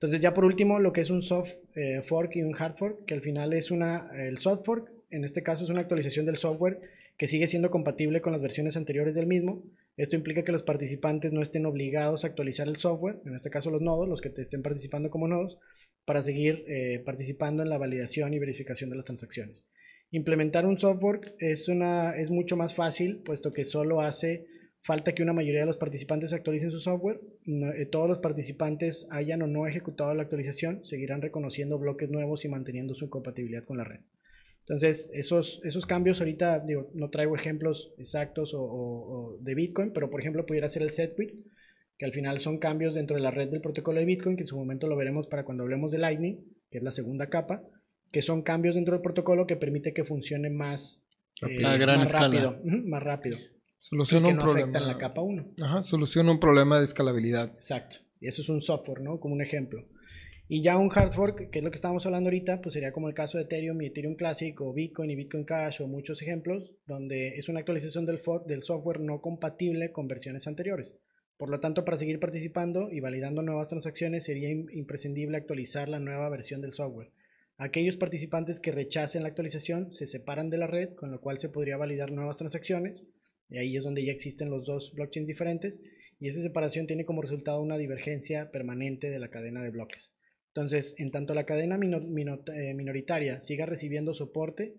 [0.04, 3.06] Entonces ya por último lo que es un soft eh, fork y un hard fork,
[3.06, 6.36] que al final es una, el soft fork, en este caso es una actualización del
[6.36, 6.78] software
[7.16, 9.62] que sigue siendo compatible con las versiones anteriores del mismo.
[9.96, 13.70] Esto implica que los participantes no estén obligados a actualizar el software, en este caso
[13.70, 15.56] los nodos, los que te estén participando como nodos,
[16.04, 19.64] para seguir eh, participando en la validación y verificación de las transacciones.
[20.10, 24.44] Implementar un software es, una, es mucho más fácil, puesto que solo hace
[24.84, 27.20] falta que una mayoría de los participantes actualicen su software.
[27.46, 32.44] No- eh, todos los participantes hayan o no ejecutado la actualización, seguirán reconociendo bloques nuevos
[32.44, 34.00] y manteniendo su compatibilidad con la red.
[34.60, 39.92] Entonces, esos, esos cambios ahorita, digo, no traigo ejemplos exactos o, o- o de Bitcoin,
[39.92, 41.32] pero por ejemplo pudiera ser el SetQuit,
[41.98, 44.46] que al final son cambios dentro de la red del protocolo de Bitcoin, que en
[44.48, 46.38] su momento lo veremos para cuando hablemos de Lightning,
[46.70, 47.62] que es la segunda capa,
[48.10, 51.04] que son cambios dentro del protocolo que permite que funcione más,
[51.40, 53.38] gran más rápido, más rápido,
[53.84, 54.62] y Soluciona un problema.
[54.70, 55.54] afectan la capa 1.
[55.62, 57.52] Ajá, soluciona un problema de escalabilidad.
[57.54, 57.96] Exacto.
[58.20, 59.20] Y eso es un software, ¿no?
[59.20, 59.84] Como un ejemplo.
[60.48, 63.08] Y ya un hard fork, que es lo que estábamos hablando ahorita, pues sería como
[63.08, 66.70] el caso de Ethereum y Ethereum Classic o Bitcoin y Bitcoin Cash o muchos ejemplos,
[66.86, 70.94] donde es una actualización del, fork, del software no compatible con versiones anteriores.
[71.38, 75.98] Por lo tanto, para seguir participando y validando nuevas transacciones sería im- imprescindible actualizar la
[75.98, 77.10] nueva versión del software.
[77.56, 81.48] Aquellos participantes que rechacen la actualización se separan de la red, con lo cual se
[81.48, 83.02] podría validar nuevas transacciones.
[83.54, 85.80] Y ahí es donde ya existen los dos blockchains diferentes.
[86.18, 90.12] Y esa separación tiene como resultado una divergencia permanente de la cadena de bloques.
[90.48, 94.74] Entonces, en tanto la cadena mino- mino- eh, minoritaria siga recibiendo soporte,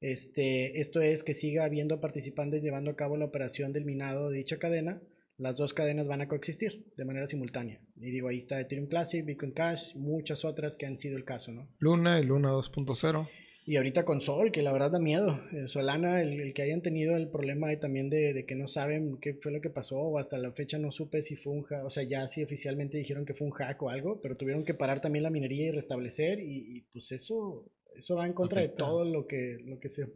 [0.00, 4.38] este, esto es que siga habiendo participantes llevando a cabo la operación del minado de
[4.38, 5.00] dicha cadena,
[5.38, 7.80] las dos cadenas van a coexistir de manera simultánea.
[7.96, 11.52] Y digo, ahí está Ethereum Classic, Bitcoin Cash, muchas otras que han sido el caso,
[11.52, 11.68] ¿no?
[11.78, 13.28] Luna y Luna 2.0.
[13.68, 15.40] Y ahorita con Sol, que la verdad da miedo.
[15.52, 18.68] Eh, Solana, el, el que hayan tenido el problema ahí también de, de que no
[18.68, 21.64] saben qué fue lo que pasó, o hasta la fecha no supe si fue un
[21.64, 24.64] hack, o sea, ya sí oficialmente dijeron que fue un hack o algo, pero tuvieron
[24.64, 28.60] que parar también la minería y restablecer, y, y, pues eso, eso va en contra
[28.60, 30.06] de todo lo que, lo que se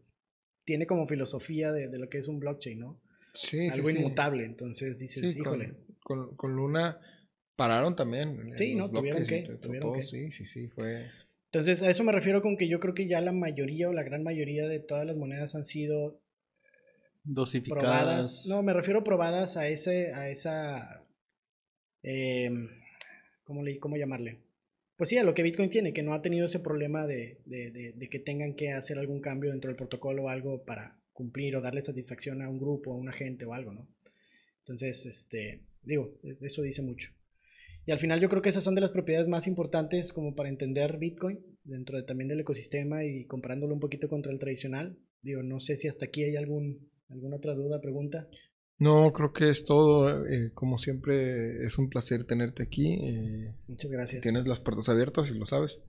[0.65, 3.01] tiene como filosofía de, de lo que es un blockchain, ¿no?
[3.35, 3.99] Sí, Algo sí, sí.
[3.99, 5.73] inmutable, entonces dices, Sí, híjole.
[6.05, 7.01] con, con, con Luna
[7.57, 8.53] pararon también.
[8.57, 10.05] Sí, los no, tuvieron que, todo, tuvieron que.
[10.05, 11.07] Sí, sí, sí, fue.
[11.53, 14.05] Entonces, a eso me refiero con que yo creo que ya la mayoría o la
[14.05, 16.21] gran mayoría de todas las monedas han sido
[17.25, 17.81] Dosificadas.
[17.83, 18.47] probadas.
[18.49, 21.05] No, me refiero probadas a ese, a esa.
[22.03, 22.69] em,
[23.45, 24.39] ¿cómo, le, ¿Cómo llamarle?
[24.97, 27.71] Pues sí, a lo que Bitcoin tiene, que no ha tenido ese problema de, de-
[27.71, 31.57] de- de que tengan que hacer algún cambio dentro del protocolo o algo para cumplir
[31.57, 33.89] o darle satisfacción a un grupo, a un agente o algo, ¿no?
[34.61, 37.11] Entonces, este, digo, es- eso dice mucho.
[37.91, 40.49] Y al final yo creo que esas son de las propiedades más importantes como para
[40.49, 44.97] entender Bitcoin dentro de- también del ecosistema y comparándolo un poquito contra el tradicional.
[45.23, 48.29] Digo, no sé si hasta aquí hay algún, alguna otra duda, pregunta.
[48.79, 50.25] No, creo que es todo.
[50.29, 52.93] eh, como siempre, es un placer tenerte aquí.
[52.95, 54.23] eh, Muchas gracias.
[54.23, 55.81] tienes las puertas abiertas y lo sabes.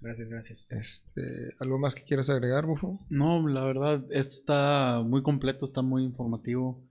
[0.00, 0.72] Gracias, gracias.
[0.72, 1.20] Este,
[1.58, 3.04] ¿Algo más que quieras agregar, Bufo?
[3.10, 6.82] No, la verdad, esto está muy completo, está muy informativo.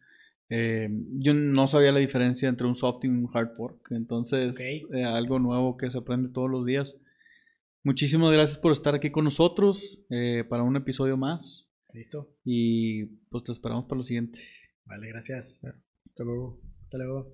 [0.53, 4.93] Eh, yo no sabía la diferencia entre un soft y un hard fork, entonces Ok.
[4.95, 6.99] eh, algo nuevo que se aprende todos los días.
[7.83, 12.29] Muchísimas gracias por estar aquí con nosotros eh, para un episodio más ¿Listo?
[12.43, 14.39] y pues te esperamos para lo siguiente.
[14.85, 15.61] Vale, gracias.
[15.63, 16.59] Hasta luego.
[16.83, 17.33] Hasta luego.